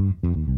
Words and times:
Mm-hmm. 0.00 0.57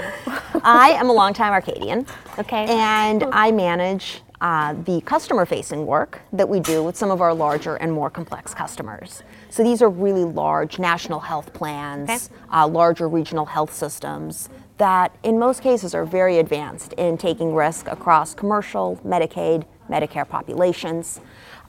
I 0.61 0.89
am 0.99 1.09
a 1.09 1.13
longtime 1.13 1.53
Arcadian. 1.53 2.05
Okay. 2.37 2.65
And 2.67 3.23
I 3.31 3.51
manage 3.51 4.23
uh, 4.41 4.73
the 4.73 5.01
customer 5.01 5.45
facing 5.45 5.85
work 5.85 6.21
that 6.31 6.47
we 6.47 6.59
do 6.59 6.83
with 6.83 6.95
some 6.95 7.09
of 7.11 7.21
our 7.21 7.33
larger 7.33 7.75
and 7.75 7.91
more 7.91 8.09
complex 8.09 8.53
customers. 8.53 9.23
So 9.49 9.63
these 9.63 9.81
are 9.81 9.89
really 9.89 10.23
large 10.23 10.77
national 10.79 11.21
health 11.21 11.53
plans, 11.53 12.09
Okay. 12.09 12.35
uh, 12.51 12.67
larger 12.67 13.07
regional 13.09 13.45
health 13.45 13.73
systems 13.73 14.49
that 14.77 15.15
in 15.23 15.39
most 15.39 15.63
cases 15.63 15.95
are 15.95 16.05
very 16.05 16.37
advanced 16.37 16.93
in 16.93 17.17
taking 17.17 17.55
risk 17.55 17.87
across 17.87 18.35
commercial, 18.35 18.99
Medicaid, 19.03 19.65
Medicare 19.89 20.27
populations, 20.27 21.19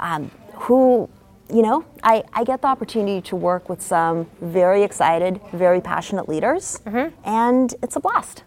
um, 0.00 0.31
who, 0.55 1.09
you 1.50 1.62
know, 1.62 1.87
I, 2.03 2.23
I 2.35 2.45
get 2.45 2.61
the 2.61 2.69
opportunity 2.69 3.23
to 3.23 3.37
work 3.37 3.71
with 3.71 3.81
some 3.81 4.27
very 4.43 4.83
excited, 4.83 5.41
very 5.53 5.81
passionate 5.81 6.29
leaders, 6.29 6.81
and 7.25 7.75
it's 7.83 7.97
a 7.97 8.00
blast. 8.00 8.43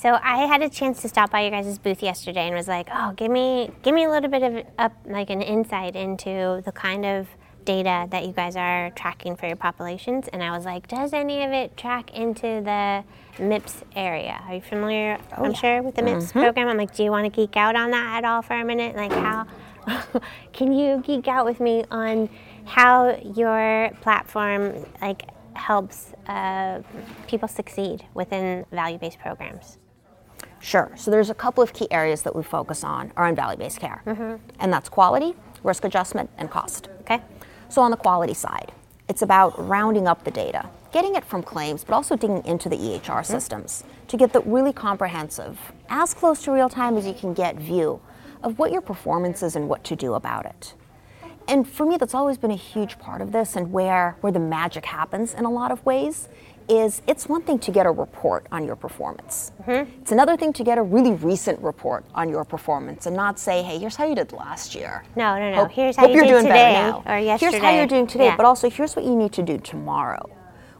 So 0.00 0.16
I 0.22 0.46
had 0.46 0.62
a 0.62 0.68
chance 0.68 1.02
to 1.02 1.08
stop 1.08 1.32
by 1.32 1.40
your 1.40 1.50
guys' 1.50 1.76
booth 1.76 2.04
yesterday 2.04 2.46
and 2.46 2.54
was 2.54 2.68
like, 2.68 2.88
oh, 2.94 3.14
give 3.16 3.32
me 3.32 3.72
give 3.82 3.92
me 3.92 4.04
a 4.04 4.08
little 4.08 4.30
bit 4.30 4.44
of 4.44 4.64
up 4.78 4.92
like 5.04 5.28
an 5.28 5.42
insight 5.42 5.96
into 5.96 6.62
the 6.64 6.70
kind 6.70 7.04
of 7.04 7.26
data 7.64 8.06
that 8.10 8.24
you 8.24 8.32
guys 8.32 8.54
are 8.54 8.90
tracking 8.90 9.34
for 9.34 9.48
your 9.48 9.56
populations. 9.56 10.28
And 10.28 10.40
I 10.40 10.56
was 10.56 10.64
like, 10.64 10.86
does 10.86 11.12
any 11.12 11.42
of 11.42 11.50
it 11.50 11.76
track 11.76 12.16
into 12.16 12.62
the 12.62 13.02
MIPS 13.40 13.82
area? 13.96 14.40
Are 14.46 14.54
you 14.54 14.60
familiar? 14.60 15.18
I'm 15.36 15.52
sure 15.52 15.82
with 15.82 15.96
the 15.96 16.02
MIPS 16.02 16.30
program. 16.30 16.68
I'm 16.68 16.76
like, 16.76 16.94
do 16.94 17.02
you 17.02 17.10
want 17.10 17.24
to 17.24 17.30
geek 17.30 17.56
out 17.56 17.74
on 17.74 17.90
that 17.90 18.18
at 18.18 18.24
all 18.24 18.42
for 18.42 18.54
a 18.54 18.64
minute? 18.64 18.94
Like 18.94 19.10
how? 19.12 19.48
can 20.52 20.72
you 20.72 21.02
geek 21.04 21.26
out 21.26 21.44
with 21.44 21.58
me 21.58 21.84
on 21.90 22.30
how 22.66 23.16
your 23.34 23.90
platform 24.00 24.86
like 25.02 25.24
helps 25.54 26.12
uh, 26.28 26.82
people 27.26 27.48
succeed 27.48 28.04
within 28.14 28.64
value-based 28.70 29.18
programs? 29.18 29.76
Sure. 30.60 30.90
So 30.96 31.10
there's 31.10 31.30
a 31.30 31.34
couple 31.34 31.62
of 31.62 31.72
key 31.72 31.88
areas 31.90 32.22
that 32.22 32.34
we 32.34 32.42
focus 32.42 32.84
on 32.84 33.12
around 33.16 33.36
value-based 33.36 33.80
care, 33.80 34.02
mm-hmm. 34.06 34.36
and 34.58 34.72
that's 34.72 34.88
quality, 34.88 35.34
risk 35.62 35.84
adjustment, 35.84 36.30
and 36.38 36.50
cost. 36.50 36.88
Okay. 37.02 37.22
So 37.68 37.82
on 37.82 37.90
the 37.90 37.96
quality 37.96 38.34
side, 38.34 38.72
it's 39.08 39.22
about 39.22 39.58
rounding 39.66 40.06
up 40.06 40.24
the 40.24 40.30
data, 40.30 40.68
getting 40.92 41.14
it 41.14 41.24
from 41.24 41.42
claims, 41.42 41.84
but 41.84 41.94
also 41.94 42.16
digging 42.16 42.44
into 42.44 42.68
the 42.68 42.76
EHR 42.76 43.00
mm-hmm. 43.00 43.24
systems 43.24 43.84
to 44.08 44.16
get 44.16 44.32
the 44.32 44.40
really 44.40 44.72
comprehensive, 44.72 45.58
as 45.88 46.14
close 46.14 46.42
to 46.42 46.52
real 46.52 46.68
time 46.68 46.96
as 46.96 47.06
you 47.06 47.14
can 47.14 47.34
get 47.34 47.56
view 47.56 48.00
of 48.42 48.58
what 48.58 48.72
your 48.72 48.80
performance 48.80 49.42
is 49.42 49.56
and 49.56 49.68
what 49.68 49.84
to 49.84 49.96
do 49.96 50.14
about 50.14 50.46
it. 50.46 50.74
And 51.48 51.66
for 51.66 51.86
me, 51.86 51.96
that's 51.96 52.14
always 52.14 52.36
been 52.36 52.50
a 52.50 52.56
huge 52.56 52.98
part 52.98 53.22
of 53.22 53.32
this 53.32 53.56
and 53.56 53.72
where, 53.72 54.16
where 54.20 54.32
the 54.32 54.38
magic 54.38 54.84
happens 54.84 55.32
in 55.32 55.46
a 55.46 55.50
lot 55.50 55.72
of 55.72 55.84
ways 55.86 56.28
is 56.68 57.02
it's 57.06 57.28
one 57.28 57.42
thing 57.42 57.58
to 57.60 57.70
get 57.70 57.86
a 57.86 57.90
report 57.90 58.46
on 58.52 58.64
your 58.64 58.76
performance. 58.76 59.52
Mm-hmm. 59.62 59.90
It's 60.02 60.12
another 60.12 60.36
thing 60.36 60.52
to 60.54 60.64
get 60.64 60.78
a 60.78 60.82
really 60.82 61.12
recent 61.12 61.58
report 61.60 62.04
on 62.14 62.28
your 62.28 62.44
performance 62.44 63.06
and 63.06 63.16
not 63.16 63.38
say, 63.38 63.62
hey, 63.62 63.78
here's 63.78 63.96
how 63.96 64.04
you 64.06 64.14
did 64.14 64.32
last 64.32 64.74
year. 64.74 65.04
No, 65.16 65.38
no, 65.38 65.50
no. 65.50 65.56
Hope- 65.62 65.70
Here's 65.72 65.96
how 65.96 66.02
hope 66.02 66.10
you 66.10 66.16
you're 66.16 66.24
did 66.24 66.30
doing 66.32 66.42
today 66.44 66.72
better 66.72 66.90
now. 66.90 67.02
or 67.06 67.18
yesterday. 67.18 67.50
Here's 67.52 67.62
how 67.62 67.70
you're 67.76 67.86
doing 67.86 68.06
today, 68.06 68.26
Yeah. 68.26 68.36
but 68.36 68.46
also 68.46 68.68
here's 68.70 68.94
what 68.96 69.04
you 69.04 69.16
need 69.16 69.32
to 69.32 69.42
do 69.42 69.58
tomorrow. 69.58 70.28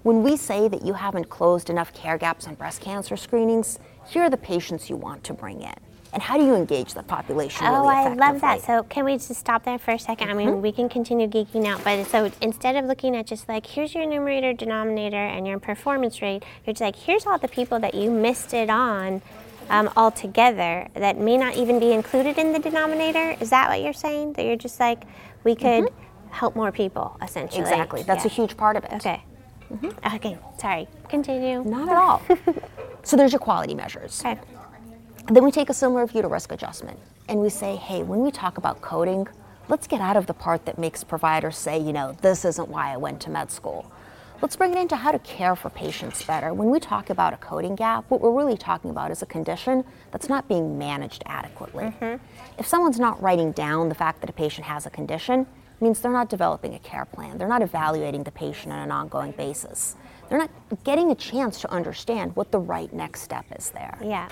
When 0.03 0.23
we 0.23 0.37
say 0.37 0.69
that 0.69 0.83
you 0.85 0.93
haven't 0.95 1.29
closed 1.29 1.71
enough 1.71 1.93
care 1.93 2.19
gaps 2.19 2.47
on 2.47 2.55
breast 2.55 2.81
cancer 2.81 3.17
screenings, 3.17 3.79
here 4.07 4.23
are 4.23 4.31
the 4.31 4.37
patients 4.37 4.89
you 4.89 4.97
want 4.97 5.25
to 5.25 5.35
bring 5.35 5.61
in. 5.63 5.75
And 6.13 6.23
how 6.23 6.39
do 6.39 6.45
you 6.45 6.55
engage 6.55 6.95
the 6.95 7.03
population? 7.03 7.67
Oh, 7.67 7.87
I 7.87 8.15
love 8.15 8.41
that. 8.41 8.63
So, 8.63 8.83
can 8.85 9.05
we 9.05 9.15
just 9.15 9.35
stop 9.35 9.65
there 9.65 9.79
for 9.79 9.91
a 9.91 9.97
2nd 9.97 10.29
I 10.29 10.33
mean, 10.33 10.49
mm-hmm. 10.49 10.63
we 10.63 10.73
can 10.73 10.89
continue 10.89 11.29
geeking 11.29 11.67
out, 11.67 11.85
but 11.85 12.07
so 12.07 12.31
instead 12.41 12.77
of 12.77 12.87
looking 12.87 13.15
at 13.15 13.27
just 13.27 13.49
like, 13.49 13.67
here's 13.67 13.95
your 13.95 14.07
numerator, 14.07 14.53
denominator, 14.53 15.17
and 15.17 15.47
your 15.47 15.59
performance 15.59 16.23
rate, 16.23 16.45
you're 16.65 16.73
just 16.73 16.81
like, 16.81 16.97
here's 16.97 17.27
all 17.27 17.39
the 17.39 17.49
people 17.49 17.79
that 17.81 17.95
you 17.95 18.11
missed 18.11 18.55
it 18.55 18.71
on 18.71 19.21
um, 19.71 19.91
altogether 19.97 20.89
that 20.95 21.19
may 21.19 21.37
not 21.37 21.57
even 21.57 21.79
be 21.79 21.93
included 21.93 22.39
in 22.39 22.53
the 22.53 22.59
denominator. 22.59 23.37
Is 23.41 23.51
that 23.51 23.69
what 23.69 23.83
you're 23.83 23.93
saying? 23.93 24.35
That 24.35 24.47
you're 24.47 24.57
just 24.57 24.81
like, 24.81 25.03
we 25.45 25.55
could 25.55 25.85
mm-hmm. 25.85 26.31
help 26.31 26.57
more 26.57 26.73
people, 26.73 27.17
essentially. 27.23 27.61
Exactly. 27.61 28.03
That's 28.03 28.25
a 28.25 28.29
huge 28.29 28.57
part 28.57 28.77
of 28.77 28.85
it. 28.85 28.95
Okay. 28.95 29.23
Mm-hmm. 29.73 30.17
Okay, 30.17 30.39
sorry. 30.59 30.89
Continue. 31.11 31.63
Not 31.65 31.89
at 31.91 31.97
all. 31.97 32.23
so 33.03 33.17
there's 33.17 33.33
your 33.33 33.41
quality 33.41 33.75
measures. 33.75 34.23
Okay. 34.25 34.41
Then 35.31 35.45
we 35.45 35.51
take 35.51 35.69
a 35.69 35.75
similar 35.75 36.07
view 36.07 36.23
to 36.23 36.29
risk 36.29 36.53
adjustment 36.53 36.99
and 37.29 37.39
we 37.39 37.51
say, 37.51 37.77
hey, 37.77 38.03
when 38.03 38.21
we 38.21 38.31
talk 38.31 38.57
about 38.57 38.81
coding, 38.81 39.29
let's 39.69 39.87
get 39.87 40.01
out 40.01 40.17
of 40.17 40.27
the 40.27 40.33
part 40.33 40.65
that 40.65 40.79
makes 40.79 41.05
providers 41.05 41.59
say, 41.59 41.79
you 41.79 41.93
know, 41.93 42.17
this 42.23 42.47
isn't 42.47 42.69
why 42.69 42.95
I 42.95 42.97
went 42.97 43.21
to 43.23 43.31
med 43.31 43.51
school. 43.51 43.93
Let's 44.41 44.57
bring 44.57 44.73
it 44.73 44.79
into 44.79 44.97
how 44.97 45.11
to 45.11 45.19
care 45.19 45.55
for 45.55 45.69
patients 45.69 46.23
better. 46.23 46.55
When 46.55 46.71
we 46.71 46.81
talk 46.81 47.11
about 47.11 47.35
a 47.35 47.37
coding 47.39 47.75
gap, 47.75 48.05
what 48.09 48.23
we're 48.23 48.33
really 48.33 48.57
talking 48.57 48.91
about 48.91 49.11
is 49.11 49.21
a 49.21 49.27
condition 49.27 49.85
that's 50.13 50.31
not 50.31 50.49
being 50.49 50.79
managed 50.79 51.25
adequately. 51.27 51.85
Mm-hmm. 51.85 52.25
If 52.59 52.67
someone's 52.67 52.99
not 52.99 53.21
writing 53.21 53.53
down 53.53 53.91
the 53.91 53.95
fact 53.95 54.23
that 54.23 54.31
a 54.31 54.33
patient 54.33 54.67
has 54.67 54.87
a 54.87 54.91
condition, 54.91 55.41
it 55.41 55.83
means 55.83 56.01
they're 56.01 56.11
not 56.11 56.31
developing 56.31 56.75
a 56.75 56.79
care 56.79 57.05
plan. 57.05 57.37
They're 57.37 57.49
not 57.49 57.63
evaluating 57.63 58.23
the 58.23 58.31
patient 58.31 58.73
on 58.73 58.79
an 58.79 58.91
ongoing 58.91 59.33
basis. 59.33 59.97
They're 60.29 60.39
not 60.39 60.51
getting 60.85 61.11
a 61.11 61.15
chance 61.15 61.61
to 61.63 61.71
understand 61.73 62.35
what 62.37 62.51
the 62.51 62.59
right 62.61 62.93
next 62.93 63.23
step 63.23 63.45
is 63.57 63.71
there. 63.71 63.99
Yeah. 64.03 64.29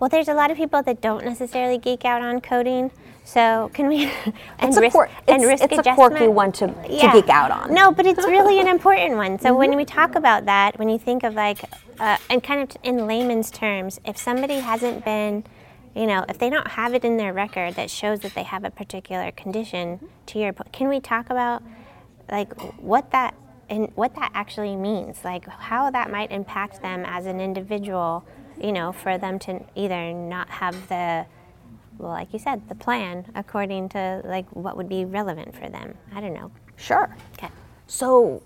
Well, 0.00 0.08
there's 0.08 0.28
a 0.28 0.34
lot 0.34 0.50
of 0.50 0.56
people 0.56 0.82
that 0.82 1.00
don't 1.00 1.24
necessarily 1.24 1.78
geek 1.78 2.04
out 2.04 2.22
on 2.22 2.40
coding. 2.40 2.90
So 3.24 3.70
can 3.74 3.88
we? 3.88 4.04
and 4.58 4.68
It's 4.68 4.76
a, 4.76 4.80
risk, 4.80 4.92
quirk, 4.94 5.10
and 5.26 5.42
it's, 5.42 5.60
risk 5.60 5.64
it's 5.72 5.86
a 5.86 5.94
quirky 5.94 6.28
one 6.28 6.52
to, 6.52 6.68
to 6.68 6.86
Yeah. 6.88 7.12
geek 7.12 7.28
out 7.28 7.50
on. 7.50 7.74
No, 7.74 7.92
but 7.92 8.06
it's 8.06 8.24
really 8.26 8.60
an 8.60 8.68
important 8.76 9.16
one. 9.16 9.38
So 9.38 9.54
when 9.54 9.76
we 9.76 9.84
talk 9.84 10.14
about 10.14 10.46
that, 10.46 10.78
when 10.78 10.88
you 10.88 10.98
think 10.98 11.24
of 11.24 11.34
like, 11.34 11.64
uh, 11.98 12.16
and 12.30 12.42
kind 12.42 12.62
of 12.62 12.76
in 12.82 13.06
layman's 13.06 13.50
terms, 13.50 14.00
if 14.04 14.16
somebody 14.16 14.60
hasn't 14.60 15.04
been, 15.04 15.44
you 15.94 16.06
know, 16.06 16.24
if 16.28 16.38
they 16.38 16.48
don't 16.48 16.68
have 16.68 16.94
it 16.94 17.04
in 17.04 17.16
their 17.16 17.32
record 17.32 17.74
that 17.74 17.90
shows 17.90 18.20
that 18.20 18.34
they 18.34 18.44
have 18.44 18.64
a 18.64 18.70
particular 18.70 19.30
condition, 19.32 20.00
to 20.26 20.38
your 20.38 20.52
point, 20.52 20.72
can 20.72 20.88
we 20.88 21.00
talk 21.00 21.28
about 21.28 21.62
like 22.30 22.52
what 22.80 23.10
that 23.10 23.34
and 23.68 23.90
what 23.94 24.14
that 24.14 24.30
actually 24.32 24.76
means, 24.76 25.24
like 25.24 25.46
how 25.46 25.90
that 25.90 26.10
might 26.10 26.30
impact 26.30 26.80
them 26.80 27.04
as 27.04 27.26
an 27.26 27.40
individual, 27.40 28.24
you 28.60 28.72
know, 28.72 28.92
for 28.92 29.18
them 29.18 29.38
to 29.40 29.60
either 29.74 30.12
not 30.12 30.48
have 30.48 30.88
the 30.88 31.26
well, 31.98 32.12
like 32.12 32.32
you 32.32 32.38
said, 32.38 32.68
the 32.68 32.74
plan 32.74 33.26
according 33.34 33.88
to 33.90 34.22
like 34.24 34.46
what 34.54 34.76
would 34.76 34.88
be 34.88 35.04
relevant 35.04 35.54
for 35.54 35.68
them. 35.68 35.96
I 36.14 36.20
don't 36.20 36.34
know. 36.34 36.50
Sure. 36.76 37.14
Okay. 37.34 37.48
So, 37.86 38.42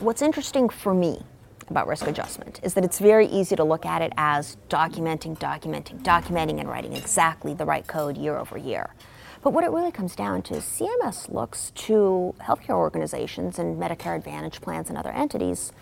what's 0.00 0.22
interesting 0.22 0.68
for 0.68 0.92
me 0.92 1.22
about 1.68 1.86
risk 1.86 2.06
adjustment 2.06 2.60
is 2.62 2.74
that 2.74 2.84
it's 2.84 2.98
very 2.98 3.26
easy 3.26 3.56
to 3.56 3.64
look 3.64 3.86
at 3.86 4.02
it 4.02 4.12
as 4.16 4.56
documenting, 4.68 5.38
documenting, 5.38 6.02
documenting, 6.02 6.60
and 6.60 6.68
writing 6.68 6.94
exactly 6.94 7.54
the 7.54 7.64
right 7.64 7.86
code 7.86 8.16
year 8.16 8.36
over 8.36 8.56
year. 8.56 8.94
But 9.42 9.52
what 9.52 9.64
it 9.64 9.70
really 9.70 9.92
comes 9.92 10.16
down 10.16 10.42
to 10.42 10.54
is 10.54 10.64
CMS 10.64 11.32
looks 11.32 11.70
to 11.76 12.34
healthcare 12.40 12.70
organizations 12.70 13.58
and 13.58 13.80
Medicare 13.80 14.16
Advantage 14.16 14.60
plans 14.60 14.88
and 14.88 14.98
other 14.98 15.10
entities 15.10 15.72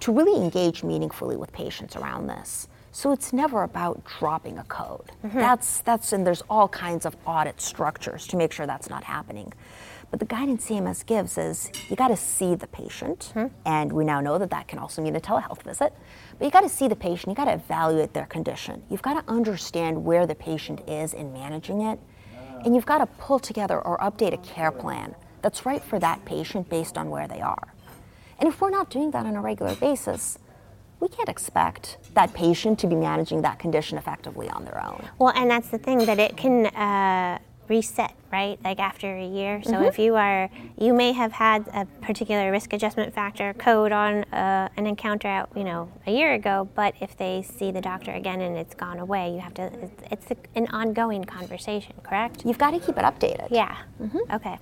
to 0.00 0.12
really 0.12 0.42
engage 0.42 0.82
meaningfully 0.82 1.36
with 1.36 1.52
patients 1.52 1.94
around 1.94 2.26
this. 2.26 2.68
So 2.94 3.10
it's 3.10 3.32
never 3.32 3.62
about 3.62 4.04
dropping 4.04 4.58
a 4.58 4.64
code. 4.64 5.12
Mm-hmm. 5.24 5.38
That's 5.38 5.80
that's 5.80 6.12
and 6.12 6.26
there's 6.26 6.42
all 6.50 6.68
kinds 6.68 7.06
of 7.06 7.16
audit 7.26 7.60
structures 7.60 8.26
to 8.28 8.36
make 8.36 8.52
sure 8.52 8.66
that's 8.66 8.90
not 8.90 9.02
happening. 9.02 9.52
But 10.10 10.20
the 10.20 10.26
guidance 10.26 10.68
CMS 10.68 11.06
gives 11.06 11.38
is 11.38 11.70
you 11.88 11.96
got 11.96 12.08
to 12.08 12.18
see 12.18 12.54
the 12.54 12.66
patient, 12.66 13.32
mm-hmm. 13.34 13.46
and 13.64 13.90
we 13.90 14.04
now 14.04 14.20
know 14.20 14.36
that 14.36 14.50
that 14.50 14.68
can 14.68 14.78
also 14.78 15.00
mean 15.00 15.16
a 15.16 15.20
telehealth 15.20 15.62
visit. 15.62 15.94
But 16.38 16.44
you 16.44 16.50
got 16.50 16.60
to 16.60 16.68
see 16.68 16.86
the 16.86 16.94
patient, 16.94 17.30
you 17.30 17.34
got 17.34 17.46
to 17.46 17.54
evaluate 17.54 18.12
their 18.12 18.26
condition. 18.26 18.82
You've 18.90 19.00
got 19.00 19.14
to 19.14 19.32
understand 19.32 20.04
where 20.04 20.26
the 20.26 20.34
patient 20.34 20.82
is 20.86 21.14
in 21.14 21.32
managing 21.32 21.80
it, 21.80 21.98
ah. 22.36 22.60
and 22.62 22.74
you've 22.74 22.84
got 22.84 22.98
to 22.98 23.06
pull 23.06 23.38
together 23.38 23.80
or 23.80 23.96
update 23.98 24.34
a 24.34 24.38
care 24.38 24.70
plan 24.70 25.14
that's 25.40 25.64
right 25.64 25.82
for 25.82 25.98
that 25.98 26.22
patient 26.26 26.68
based 26.68 26.98
on 26.98 27.08
where 27.08 27.26
they 27.26 27.40
are. 27.40 27.72
And 28.38 28.48
if 28.48 28.60
we're 28.60 28.70
not 28.70 28.90
doing 28.90 29.12
that 29.12 29.24
on 29.24 29.34
a 29.34 29.40
regular 29.40 29.76
basis, 29.76 30.36
we 31.02 31.08
can't 31.08 31.28
expect 31.28 31.98
that 32.14 32.32
patient 32.32 32.78
to 32.78 32.86
be 32.86 32.94
managing 32.94 33.42
that 33.42 33.58
condition 33.58 33.98
effectively 33.98 34.48
on 34.48 34.64
their 34.64 34.82
own. 34.82 35.04
Well, 35.18 35.32
and 35.34 35.50
that's 35.50 35.68
the 35.68 35.78
thing 35.78 36.06
that 36.06 36.20
it 36.20 36.36
can 36.36 36.66
uh, 36.66 37.40
reset, 37.66 38.14
right? 38.30 38.56
Like 38.62 38.78
after 38.78 39.16
a 39.16 39.26
year. 39.26 39.62
So 39.64 39.82
if 39.82 39.98
you 39.98 40.14
are, 40.14 40.48
you 40.78 40.94
may 40.94 41.10
have 41.10 41.32
had 41.32 41.66
a 41.74 41.86
particular 42.02 42.52
risk 42.52 42.72
adjustment 42.72 43.12
factor 43.12 43.52
code 43.54 43.90
on 43.90 44.22
uh, 44.24 44.68
an 44.76 44.86
encounter 44.86 45.26
out, 45.26 45.50
you 45.56 45.64
know, 45.64 45.90
a 46.06 46.12
year 46.12 46.34
ago. 46.34 46.68
But 46.76 46.94
if 47.00 47.16
they 47.16 47.42
see 47.42 47.72
the 47.72 47.80
doctor 47.80 48.12
again 48.12 48.40
and 48.40 48.56
it's 48.56 48.76
gone 48.76 49.00
away, 49.00 49.32
you 49.34 49.40
have 49.40 49.54
to. 49.54 49.72
It's, 50.12 50.30
it's 50.30 50.40
an 50.54 50.68
ongoing 50.68 51.24
conversation, 51.24 51.94
correct? 52.04 52.44
You've 52.46 52.58
got 52.58 52.70
to 52.70 52.78
keep 52.78 52.96
it 52.96 53.04
updated. 53.04 53.48
Yeah. 53.50 53.76
Okay. 54.32 54.56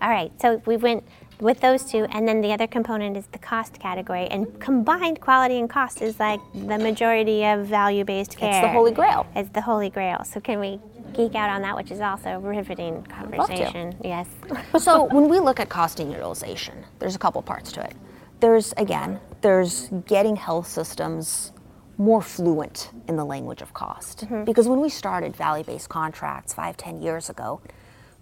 All 0.00 0.10
right. 0.10 0.32
So 0.40 0.62
we 0.66 0.76
went 0.76 1.04
with 1.40 1.60
those 1.60 1.84
two, 1.84 2.04
and 2.10 2.26
then 2.26 2.40
the 2.40 2.52
other 2.52 2.66
component 2.66 3.16
is 3.16 3.26
the 3.26 3.38
cost 3.38 3.78
category. 3.78 4.26
And 4.26 4.58
combined 4.60 5.20
quality 5.20 5.58
and 5.58 5.68
cost 5.68 6.02
is 6.02 6.18
like 6.20 6.40
the 6.54 6.78
majority 6.78 7.44
of 7.44 7.66
value-based 7.66 8.36
care. 8.36 8.50
It's 8.50 8.66
the 8.66 8.72
holy 8.72 8.92
grail. 8.92 9.26
It's 9.34 9.50
the 9.50 9.60
holy 9.60 9.90
grail. 9.90 10.24
So 10.24 10.40
can 10.40 10.60
we 10.60 10.80
geek 11.12 11.34
out 11.34 11.50
on 11.50 11.62
that, 11.62 11.76
which 11.76 11.90
is 11.90 12.00
also 12.00 12.30
a 12.30 12.38
riveting 12.38 13.02
conversation? 13.04 13.96
Yes. 14.02 14.28
so 14.78 15.04
when 15.04 15.28
we 15.28 15.40
look 15.40 15.60
at 15.60 15.68
cost 15.68 16.00
and 16.00 16.10
utilization, 16.10 16.84
there's 16.98 17.16
a 17.16 17.18
couple 17.18 17.42
parts 17.42 17.72
to 17.72 17.84
it. 17.84 17.94
There's 18.40 18.72
again, 18.76 19.20
there's 19.40 19.88
getting 20.06 20.36
health 20.36 20.66
systems 20.66 21.52
more 21.96 22.20
fluent 22.20 22.90
in 23.08 23.16
the 23.16 23.24
language 23.24 23.62
of 23.62 23.72
cost. 23.72 24.24
Mm-hmm. 24.24 24.44
Because 24.44 24.66
when 24.66 24.80
we 24.80 24.88
started 24.88 25.36
value-based 25.36 25.88
contracts 25.88 26.52
five, 26.52 26.76
ten 26.76 27.00
years 27.00 27.30
ago, 27.30 27.60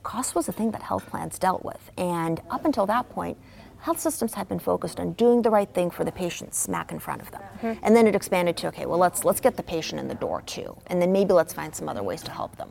cost 0.02 0.34
was 0.34 0.49
a 0.49 0.52
thing 0.52 0.70
that 0.72 0.82
health 0.82 1.06
plans 1.06 1.38
dealt 1.38 1.64
with. 1.64 1.90
And 1.96 2.40
up 2.50 2.64
until 2.64 2.87
that 2.87 3.08
point, 3.10 3.38
health 3.81 3.99
systems 4.00 4.34
had 4.34 4.49
been 4.49 4.58
focused 4.58 5.00
on 5.00 5.12
doing 5.12 5.43
the 5.43 5.50
right 5.50 5.72
thing 5.72 5.90
for 5.90 6.04
the 6.04 6.12
patient 6.12 6.54
smack 6.54 6.93
in 6.93 6.99
front 6.99 7.20
of 7.22 7.31
them. 7.31 7.43
Mm-hmm. 7.60 7.84
And 7.84 7.96
then 7.96 8.06
it 8.06 8.14
expanded 8.14 8.56
to, 8.58 8.69
okay, 8.69 8.87
well 8.87 8.99
let's 8.99 9.25
let's 9.25 9.40
get 9.40 9.56
the 9.56 9.62
patient 9.62 10.00
in 10.00 10.08
the 10.08 10.14
door 10.14 10.43
too. 10.43 10.76
And 10.87 11.00
then 11.00 11.12
maybe 11.12 11.32
let's 11.32 11.52
find 11.52 11.75
some 11.75 11.88
other 11.88 12.02
ways 12.02 12.22
to 12.22 12.31
help 12.31 12.56
them. 12.56 12.70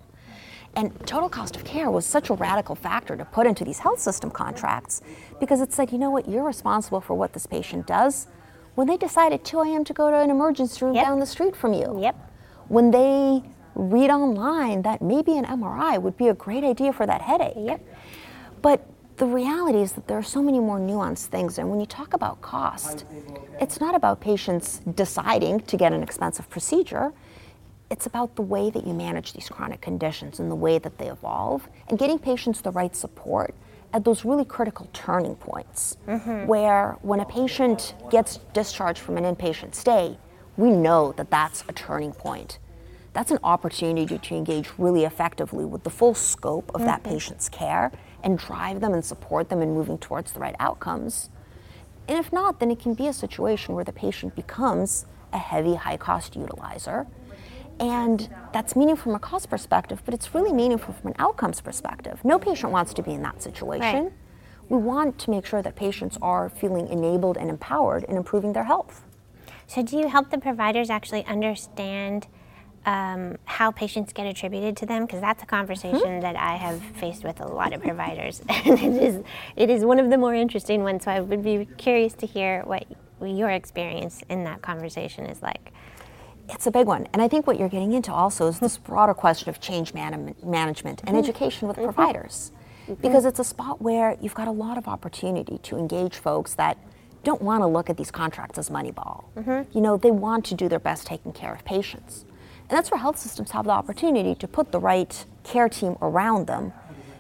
And 0.75 0.97
total 1.05 1.27
cost 1.27 1.57
of 1.57 1.65
care 1.65 1.91
was 1.91 2.05
such 2.05 2.29
a 2.29 2.33
radical 2.33 2.75
factor 2.75 3.17
to 3.17 3.25
put 3.25 3.45
into 3.45 3.65
these 3.65 3.79
health 3.79 3.99
system 3.99 4.31
contracts 4.31 5.01
because 5.39 5.59
it 5.59 5.73
said, 5.73 5.91
you 5.91 5.97
know 5.97 6.09
what, 6.09 6.29
you're 6.29 6.45
responsible 6.45 7.01
for 7.01 7.13
what 7.13 7.33
this 7.33 7.45
patient 7.45 7.87
does 7.87 8.27
when 8.75 8.87
they 8.87 8.95
decide 8.95 9.33
at 9.33 9.43
2 9.43 9.59
a.m. 9.59 9.83
to 9.83 9.91
go 9.93 10.09
to 10.09 10.17
an 10.17 10.29
emergency 10.29 10.85
room 10.85 10.95
Yep. 10.95 11.05
down 11.05 11.19
the 11.19 11.25
street 11.25 11.57
from 11.57 11.73
you. 11.73 11.99
Yep. 12.01 12.15
When 12.69 12.91
they 12.91 13.43
read 13.81 14.09
online 14.09 14.83
that 14.83 15.01
maybe 15.01 15.37
an 15.37 15.45
MRI 15.45 16.01
would 16.01 16.15
be 16.17 16.27
a 16.27 16.33
great 16.33 16.63
idea 16.63 16.93
for 16.93 17.05
that 17.05 17.21
headache. 17.21 17.53
Yep. 17.57 17.81
But 18.61 18.87
the 19.17 19.25
reality 19.25 19.79
is 19.79 19.93
that 19.93 20.07
there 20.07 20.17
are 20.17 20.23
so 20.23 20.41
many 20.41 20.59
more 20.59 20.79
nuanced 20.79 21.27
things. 21.27 21.57
And 21.57 21.69
when 21.69 21.79
you 21.79 21.85
talk 21.85 22.13
about 22.13 22.41
cost, 22.41 23.05
it's 23.59 23.79
not 23.79 23.95
about 23.95 24.21
patients 24.21 24.81
deciding 24.95 25.61
to 25.61 25.77
get 25.77 25.93
an 25.93 26.03
expensive 26.03 26.49
procedure. 26.49 27.11
It's 27.89 28.05
about 28.05 28.35
the 28.35 28.41
way 28.41 28.69
that 28.69 28.87
you 28.87 28.93
manage 28.93 29.33
these 29.33 29.49
chronic 29.49 29.81
conditions 29.81 30.39
and 30.39 30.49
the 30.49 30.55
way 30.55 30.79
that 30.79 30.97
they 30.97 31.09
evolve 31.09 31.67
and 31.89 31.99
getting 31.99 32.19
patients 32.19 32.61
the 32.61 32.71
right 32.71 32.95
support 32.95 33.53
at 33.93 34.05
those 34.05 34.23
really 34.23 34.45
critical 34.45 34.87
turning 34.93 35.35
points 35.35 35.97
mm-hmm. 36.07 36.45
where 36.45 36.97
when 37.01 37.19
a 37.19 37.25
patient 37.25 37.93
gets 38.09 38.37
discharged 38.53 39.01
from 39.01 39.17
an 39.17 39.35
inpatient 39.35 39.75
stay, 39.75 40.17
we 40.57 40.71
know 40.71 41.11
that 41.13 41.29
that's 41.29 41.63
a 41.67 41.73
turning 41.73 42.13
point. 42.13 42.59
That's 43.13 43.31
an 43.31 43.39
opportunity 43.43 44.17
to 44.17 44.35
engage 44.35 44.69
really 44.77 45.03
effectively 45.03 45.65
with 45.65 45.83
the 45.83 45.89
full 45.89 46.13
scope 46.13 46.71
of 46.73 46.81
that 46.81 47.03
mm-hmm. 47.03 47.13
patient's 47.13 47.49
care 47.49 47.91
and 48.23 48.37
drive 48.37 48.79
them 48.79 48.93
and 48.93 49.03
support 49.03 49.49
them 49.49 49.61
in 49.61 49.73
moving 49.73 49.97
towards 49.97 50.31
the 50.31 50.39
right 50.39 50.55
outcomes. 50.59 51.29
And 52.07 52.17
if 52.17 52.31
not, 52.31 52.59
then 52.59 52.71
it 52.71 52.79
can 52.79 52.93
be 52.93 53.07
a 53.07 53.13
situation 53.13 53.75
where 53.75 53.83
the 53.83 53.93
patient 53.93 54.35
becomes 54.35 55.05
a 55.33 55.37
heavy, 55.37 55.75
high 55.75 55.97
cost 55.97 56.35
utilizer. 56.35 57.07
And 57.79 58.29
that's 58.53 58.75
meaningful 58.75 59.03
from 59.03 59.15
a 59.15 59.19
cost 59.19 59.49
perspective, 59.49 60.01
but 60.05 60.13
it's 60.13 60.35
really 60.35 60.53
meaningful 60.53 60.93
from 60.93 61.09
an 61.09 61.15
outcomes 61.17 61.61
perspective. 61.61 62.23
No 62.23 62.37
patient 62.37 62.71
wants 62.71 62.93
to 62.93 63.03
be 63.03 63.11
in 63.11 63.23
that 63.23 63.41
situation. 63.41 64.03
Right. 64.03 64.13
We 64.69 64.77
want 64.77 65.19
to 65.19 65.31
make 65.31 65.45
sure 65.45 65.61
that 65.61 65.75
patients 65.75 66.17
are 66.21 66.49
feeling 66.49 66.87
enabled 66.87 67.37
and 67.37 67.49
empowered 67.49 68.03
in 68.05 68.17
improving 68.17 68.53
their 68.53 68.65
health. 68.65 69.03
So 69.67 69.81
do 69.81 69.97
you 69.97 70.09
help 70.09 70.29
the 70.29 70.37
providers 70.37 70.89
actually 70.89 71.25
understand 71.25 72.27
um, 72.85 73.37
how 73.45 73.71
patients 73.71 74.13
get 74.13 74.25
attributed 74.25 74.75
to 74.77 74.85
them? 74.85 75.05
Because 75.05 75.21
that's 75.21 75.43
a 75.43 75.45
conversation 75.45 76.15
hmm. 76.15 76.19
that 76.21 76.35
I 76.35 76.55
have 76.55 76.81
faced 76.81 77.23
with 77.23 77.39
a 77.39 77.47
lot 77.47 77.73
of 77.73 77.81
providers, 77.81 78.41
and 78.49 78.79
it 78.79 79.03
is 79.03 79.23
it 79.55 79.69
is 79.69 79.85
one 79.85 79.99
of 79.99 80.09
the 80.09 80.17
more 80.17 80.33
interesting 80.33 80.83
ones. 80.83 81.03
So 81.05 81.11
I 81.11 81.19
would 81.19 81.43
be 81.43 81.67
curious 81.77 82.13
to 82.15 82.25
hear 82.25 82.63
what 82.63 82.85
your 83.21 83.49
experience 83.49 84.23
in 84.29 84.43
that 84.45 84.61
conversation 84.61 85.25
is 85.25 85.41
like. 85.41 85.71
it's 86.49 86.65
a 86.65 86.71
big 86.71 86.87
one. 86.87 87.07
And 87.13 87.21
I 87.21 87.27
think 87.27 87.45
what 87.45 87.59
you're 87.59 87.69
getting 87.69 87.93
into 87.93 88.11
also 88.11 88.47
is 88.47 88.59
this 88.59 88.77
hmm. 88.77 88.83
broader 88.83 89.13
question 89.13 89.49
of 89.49 89.59
change 89.59 89.93
man- 89.93 90.35
management 90.43 91.01
and 91.05 91.11
hmm. 91.11 91.23
education 91.23 91.67
with 91.67 91.77
mm-hmm. 91.77 91.85
providers. 91.85 92.51
Mm-hmm. 92.87 93.01
Because 93.01 93.25
it's 93.25 93.39
a 93.39 93.43
spot 93.43 93.81
where 93.81 94.17
you've 94.21 94.33
got 94.33 94.47
a 94.47 94.51
lot 94.51 94.77
of 94.77 94.87
opportunity 94.87 95.59
to 95.59 95.77
engage 95.77 96.15
folks 96.15 96.55
that 96.55 96.77
don't 97.23 97.41
want 97.41 97.61
to 97.61 97.67
look 97.67 97.89
at 97.89 97.97
these 97.97 98.11
contracts 98.11 98.57
as 98.57 98.69
moneyball. 98.69 99.25
Mm-hmm. 99.35 99.77
You 99.77 99.81
know, 99.81 99.97
they 99.97 100.11
want 100.11 100.45
to 100.45 100.55
do 100.55 100.67
their 100.67 100.79
best 100.79 101.05
taking 101.05 101.31
care 101.31 101.53
of 101.53 101.63
patients. 101.63 102.25
And 102.71 102.77
that's 102.77 102.89
where 102.89 103.01
health 103.01 103.17
systems 103.17 103.51
have 103.51 103.65
the 103.65 103.71
opportunity 103.71 104.33
to 104.35 104.47
put 104.47 104.71
the 104.71 104.79
right 104.79 105.25
care 105.43 105.67
team 105.67 105.97
around 106.01 106.47
them 106.47 106.71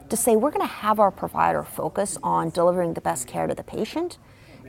to 0.07 0.15
say, 0.15 0.37
we're 0.37 0.49
going 0.49 0.65
to 0.65 0.73
have 0.73 0.97
our 0.97 1.11
provider 1.11 1.61
focus 1.61 2.17
on 2.23 2.51
delivering 2.51 2.93
the 2.93 3.01
best 3.01 3.27
care 3.27 3.47
to 3.47 3.53
the 3.53 3.63
patient. 3.63 4.17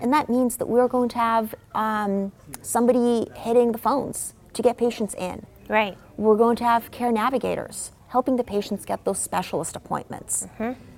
And 0.00 0.12
that 0.12 0.28
means 0.28 0.56
that 0.56 0.66
we're 0.66 0.88
going 0.88 1.08
to 1.10 1.18
have 1.18 1.54
um, 1.76 2.32
somebody 2.62 3.28
hitting 3.36 3.70
the 3.70 3.78
phones 3.78 4.34
to 4.54 4.62
get 4.62 4.76
patients 4.76 5.14
in. 5.14 5.46
Right. 5.68 5.96
We're 6.16 6.36
going 6.36 6.56
to 6.56 6.64
have 6.64 6.90
care 6.90 7.12
navigators 7.12 7.92
helping 8.08 8.34
the 8.34 8.44
patients 8.44 8.84
get 8.84 9.04
those 9.04 9.20
specialist 9.20 9.76
appointments. 9.76 10.48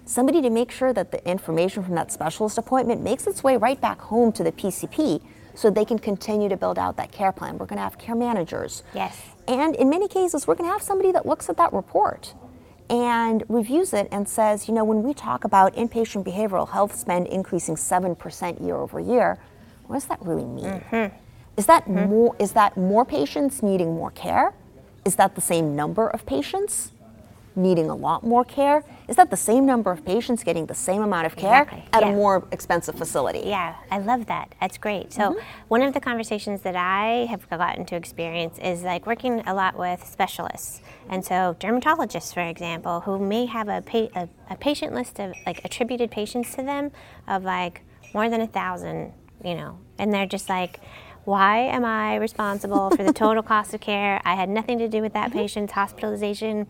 Somebody 0.07 0.41
to 0.41 0.49
make 0.49 0.71
sure 0.71 0.95
that 0.95 1.13
the 1.13 1.23
information 1.29 1.85
from 1.85 1.95
that 1.97 2.11
specialist 2.11 2.57
appointment 2.57 3.03
makes 3.03 3.27
its 3.27 3.45
way 3.45 3.59
right 3.59 3.81
back 3.81 4.01
home 4.01 4.33
to 4.33 4.43
the 4.43 4.51
PCP 4.51 5.23
so 5.55 5.71
they 5.71 5.85
can 5.85 5.99
continue 5.99 6.49
to 6.49 6.57
build 6.57 6.79
out 6.79 6.97
that 6.97 7.13
care 7.13 7.33
plan. 7.33 7.59
We're 7.59 7.67
going 7.67 7.79
to 7.79 7.83
have 7.83 7.99
care 7.99 8.15
managers. 8.15 8.83
Yes. 8.95 9.21
And 9.47 9.75
in 9.77 9.89
many 9.89 10.09
cases, 10.09 10.47
we're 10.47 10.55
going 10.55 10.69
to 10.69 10.73
have 10.73 10.83
somebody 10.83 11.13
that 11.13 11.27
looks 11.27 11.49
at 11.49 11.57
that 11.57 11.73
report 11.73 12.35
and 12.91 13.45
reviews 13.49 13.93
it 13.93 14.09
and 14.11 14.29
says, 14.29 14.69
you 14.69 14.75
know, 14.75 14.85
when 14.85 15.03
we 15.03 15.15
talk 15.15 15.45
about 15.45 15.75
inpatient 15.75 16.25
behavioral 16.25 16.69
health 16.69 16.95
spend 16.95 17.27
increasing 17.29 17.77
7% 17.77 18.65
year 18.65 18.77
over 18.77 19.01
year, 19.01 19.39
what 19.87 19.97
does 19.97 20.07
that 20.07 20.21
really 20.23 20.45
mean? 20.45 20.65
Mm-hmm. 20.65 21.17
Is 21.57 21.67
that 21.67 21.85
mm-hmm. 21.85 22.11
more 22.11 22.37
is 22.39 22.53
that 22.53 22.77
more 22.77 23.05
patients 23.05 23.63
needing 23.63 23.95
more 23.95 24.11
care? 24.11 24.55
Is 25.05 25.17
that 25.17 25.35
the 25.35 25.41
same 25.41 25.77
number 25.77 26.09
of 26.09 26.27
patients 26.27 26.91
needing 27.55 27.89
a 27.89 27.95
lot 27.95 28.25
more 28.25 28.45
care? 28.45 28.83
Is 29.07 29.17
that 29.17 29.31
the 29.31 29.37
same 29.37 29.67
number 29.67 29.91
of 29.91 30.05
patients 30.05 30.43
getting 30.43 30.65
the 30.67 30.75
same 30.75 31.03
amount 31.03 31.27
of 31.27 31.37
care 31.37 31.63
Exactly, 31.63 31.85
at 31.93 32.03
yeah. 32.03 32.09
a 32.09 32.13
more 32.17 32.49
expensive 32.53 32.95
facility? 32.95 33.43
Yeah, 33.45 33.75
I 33.91 33.99
love 33.99 34.27
that. 34.27 34.55
That's 34.61 34.79
great. 34.79 35.13
So, 35.13 35.23
Mm-hmm. 35.33 35.39
one 35.69 35.83
of 35.83 35.93
the 35.93 36.01
conversations 36.01 36.63
that 36.63 36.75
I 36.77 37.27
have 37.29 37.49
gotten 37.51 37.85
to 37.87 37.97
experience 37.97 38.59
is 38.59 38.83
like 38.83 39.07
working 39.07 39.41
a 39.47 39.53
lot 39.55 39.79
with 39.79 40.05
specialists. 40.07 40.81
And 41.11 41.23
so, 41.25 41.55
dermatologists, 41.61 42.33
for 42.33 42.41
example, 42.41 43.01
who 43.01 43.19
may 43.19 43.45
have 43.47 43.69
a, 43.69 43.83
pa- 43.83 44.09
a, 44.15 44.29
a 44.51 44.57
patient 44.57 44.95
list 44.95 45.19
of 45.21 45.35
like 45.47 45.63
attributed 45.65 46.11
patients 46.11 46.55
to 46.55 46.63
them 46.63 46.91
of 47.29 47.45
like 47.45 47.83
more 48.15 48.31
than 48.31 48.41
a 48.41 48.47
thousand, 48.47 49.13
you 49.45 49.55
know, 49.55 49.79
and 49.99 50.15
they're 50.15 50.25
just 50.27 50.49
like, 50.49 50.81
why 51.25 51.59
am 51.59 51.85
I 51.85 52.17
responsible 52.17 52.91
for 52.91 53.03
the 53.05 53.13
total 53.25 53.43
cost 53.43 53.75
of 53.75 53.81
care? 53.81 54.21
I 54.25 54.35
had 54.35 54.49
nothing 54.49 54.79
to 54.79 54.89
do 54.89 55.03
with 55.03 55.13
that 55.15 55.31
patient's 55.33 55.73
hospitalization 55.75 56.67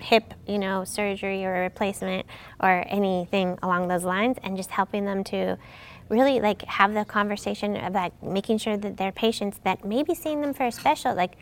hip, 0.00 0.34
you 0.46 0.58
know, 0.58 0.84
surgery 0.84 1.44
or 1.44 1.52
replacement 1.62 2.26
or 2.60 2.84
anything 2.88 3.58
along 3.62 3.88
those 3.88 4.04
lines, 4.04 4.36
and 4.42 4.56
just 4.56 4.70
helping 4.70 5.04
them 5.04 5.24
to 5.24 5.56
really 6.08 6.40
like 6.40 6.62
have 6.62 6.92
the 6.92 7.04
conversation 7.04 7.76
about 7.76 8.12
making 8.22 8.58
sure 8.58 8.76
that 8.76 8.96
their 8.96 9.12
patients 9.12 9.60
that 9.64 9.84
may 9.84 10.02
be 10.02 10.14
seeing 10.14 10.40
them 10.40 10.52
for 10.52 10.66
a 10.66 10.72
special, 10.72 11.14
like 11.14 11.36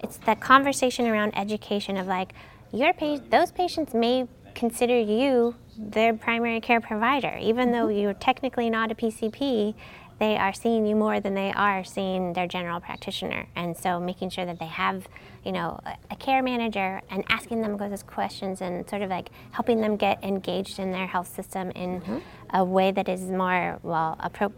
it's 0.00 0.16
that 0.18 0.40
conversation 0.40 1.06
around 1.06 1.36
education 1.36 1.96
of 1.96 2.06
like 2.06 2.32
your 2.72 2.92
pa- 2.92 3.20
those 3.30 3.52
patients 3.52 3.94
may 3.94 4.26
consider 4.54 4.98
you 4.98 5.54
their 5.76 6.14
primary 6.14 6.60
care 6.60 6.80
provider, 6.80 7.36
even 7.40 7.72
though 7.72 7.86
mm-hmm. 7.86 7.98
you're 7.98 8.14
technically 8.14 8.70
not 8.70 8.90
a 8.90 8.94
PCP. 8.94 9.74
They 10.20 10.36
are 10.36 10.52
seeing 10.52 10.86
you 10.86 10.94
more 10.94 11.18
than 11.20 11.34
they 11.34 11.52
are 11.52 11.82
seeing 11.82 12.34
their 12.34 12.46
general 12.46 12.80
practitioner, 12.80 13.46
and 13.56 13.76
so 13.76 13.98
making 13.98 14.30
sure 14.30 14.46
that 14.46 14.58
they 14.58 14.66
have 14.66 15.08
you 15.44 15.52
know, 15.52 15.78
a, 16.10 16.16
care 16.16 16.42
manager 16.42 17.02
and 17.10 17.22
asking 17.28 17.60
them 17.60 17.76
those 17.76 18.02
questions 18.02 18.62
and 18.62 18.88
sort 18.88 19.02
of 19.02 19.10
like 19.10 19.28
helping 19.50 19.80
them 19.80 19.96
get 19.96 20.22
engaged 20.24 20.78
in 20.78 20.90
their 20.90 21.06
health 21.06 21.34
system 21.34 21.70
in 21.72 22.22
a 22.50 22.64
way 22.64 22.90
that 22.92 23.08
is 23.08 23.22
more, 23.22 23.78
well, 23.82 24.16
appro- 24.22 24.52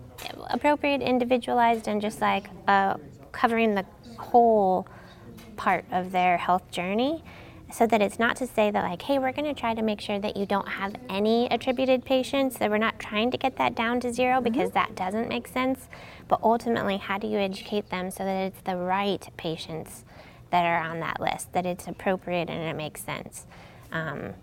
appropriate, 0.50 1.02
individualized, 1.02 1.88
and 1.88 2.00
just 2.00 2.20
like 2.20 2.48
uh, 2.68 2.94
covering 3.32 3.74
the 3.74 3.84
whole 4.18 4.86
part 5.56 5.84
of 5.90 6.12
their 6.12 6.36
health 6.36 6.70
journey. 6.70 7.24
So 7.72 7.84
that 7.88 8.00
it's 8.00 8.20
not 8.20 8.36
to 8.36 8.46
say 8.46 8.70
that, 8.70 8.84
like, 8.84 9.02
hey, 9.02 9.18
we're 9.18 9.32
going 9.32 9.52
to 9.52 9.60
try 9.60 9.74
to 9.74 9.82
make 9.82 10.00
sure 10.00 10.20
that 10.20 10.36
you 10.36 10.46
don't 10.46 10.68
have 10.68 10.94
any 11.10 11.48
attributed 11.50 12.04
patients, 12.04 12.58
that 12.58 12.70
we're 12.70 12.78
not 12.78 13.00
trying 13.00 13.32
to 13.32 13.36
get 13.36 13.56
that 13.56 13.74
down 13.74 13.98
to 14.00 14.12
0 14.12 14.40
because 14.40 14.70
that 14.70 14.94
doesn't 14.94 15.28
make 15.28 15.48
sense. 15.48 15.88
But 16.28 16.38
ultimately, 16.44 16.96
how 16.96 17.18
do 17.18 17.26
you 17.26 17.38
educate 17.38 17.90
them 17.90 18.12
so 18.12 18.24
that 18.24 18.46
it's 18.46 18.60
the 18.60 18.76
right 18.76 19.28
patients 19.36 20.04
that 20.50 20.64
are 20.64 20.78
on 20.82 21.00
that 21.00 21.20
list, 21.20 21.52
that 21.52 21.66
it's 21.66 21.86
appropriate 21.86 22.48
and 22.48 22.62
it 22.62 22.76
makes 22.76 23.02
sense. 23.02 23.46
Um, 23.92 24.34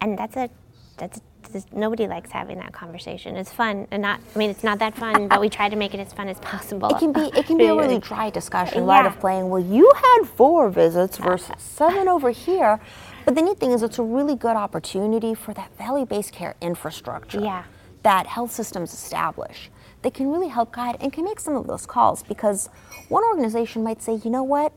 and 0.00 0.18
that's 0.18 0.36
a 0.36 0.50
that's 0.98 1.20
just, 1.52 1.72
nobody 1.74 2.06
likes 2.06 2.30
having 2.30 2.58
that 2.58 2.72
conversation. 2.72 3.36
It's 3.36 3.52
fun 3.52 3.86
and 3.90 4.02
not. 4.02 4.20
I 4.34 4.38
mean, 4.38 4.50
it's 4.50 4.64
not 4.64 4.78
that 4.78 4.96
fun, 4.96 5.28
but 5.28 5.40
we 5.40 5.48
try 5.48 5.68
to 5.68 5.76
make 5.76 5.94
it 5.94 6.00
as 6.00 6.12
fun 6.12 6.28
as 6.28 6.38
possible. 6.40 6.88
It 6.88 6.98
can 6.98 7.12
be 7.12 7.30
it 7.38 7.46
can 7.46 7.58
be 7.58 7.66
a 7.66 7.74
really 7.82 7.98
dry 7.98 8.30
discussion, 8.30 8.84
right? 8.84 9.02
Yeah. 9.02 9.08
Of 9.08 9.20
playing, 9.20 9.50
well, 9.50 9.62
you 9.62 9.90
had 9.94 10.24
four 10.28 10.70
visits 10.70 11.18
versus 11.18 11.54
seven 11.58 12.08
over 12.08 12.30
here. 12.30 12.80
But 13.24 13.34
the 13.34 13.42
neat 13.42 13.58
thing 13.58 13.72
is, 13.72 13.82
it's 13.82 13.98
a 13.98 14.02
really 14.04 14.36
good 14.36 14.54
opportunity 14.56 15.34
for 15.34 15.52
that 15.54 15.76
value-based 15.76 16.32
care 16.32 16.54
infrastructure 16.60 17.40
Yeah. 17.40 17.64
that 18.04 18.28
health 18.28 18.52
systems 18.52 18.94
establish. 18.94 19.68
That 20.02 20.14
can 20.14 20.30
really 20.30 20.46
help 20.46 20.70
guide 20.72 20.96
and 21.00 21.12
can 21.12 21.24
make 21.24 21.40
some 21.40 21.56
of 21.56 21.66
those 21.66 21.86
calls 21.86 22.22
because 22.22 22.68
one 23.08 23.24
organization 23.24 23.82
might 23.82 24.00
say, 24.00 24.20
you 24.22 24.30
know 24.30 24.44
what, 24.44 24.72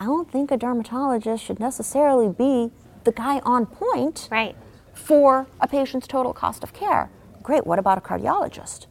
I 0.00 0.06
don't 0.06 0.30
think 0.32 0.50
a 0.50 0.56
dermatologist 0.56 1.44
should 1.44 1.60
necessarily 1.60 2.30
be 2.30 2.72
the 3.04 3.12
guy 3.12 3.40
on 3.40 3.66
point 3.66 4.28
Right. 4.30 4.56
for 4.94 5.46
a 5.60 5.68
patient's 5.68 6.06
total 6.06 6.32
cost 6.32 6.62
of 6.62 6.72
care. 6.72 7.10
Great, 7.42 7.66
what 7.66 7.78
about 7.78 7.98
a 7.98 8.00
cardiologist? 8.00 8.86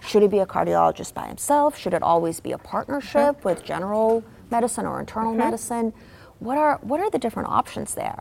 Should 0.00 0.22
he 0.22 0.28
be 0.28 0.38
a 0.38 0.46
cardiologist 0.46 1.12
by 1.12 1.26
himself? 1.26 1.76
Should 1.76 1.92
it 1.92 2.02
always 2.02 2.40
be 2.40 2.52
a 2.52 2.58
partnership 2.58 3.36
mm-hmm. 3.36 3.48
with 3.48 3.64
general 3.64 4.24
medicine 4.50 4.86
or 4.86 4.98
internal 4.98 5.32
mm-hmm. 5.32 5.40
medicine? 5.40 5.92
What 6.38 6.56
are 6.56 6.78
what 6.82 7.00
are 7.00 7.10
the 7.10 7.18
different 7.18 7.48
options 7.50 7.94
there? 7.94 8.20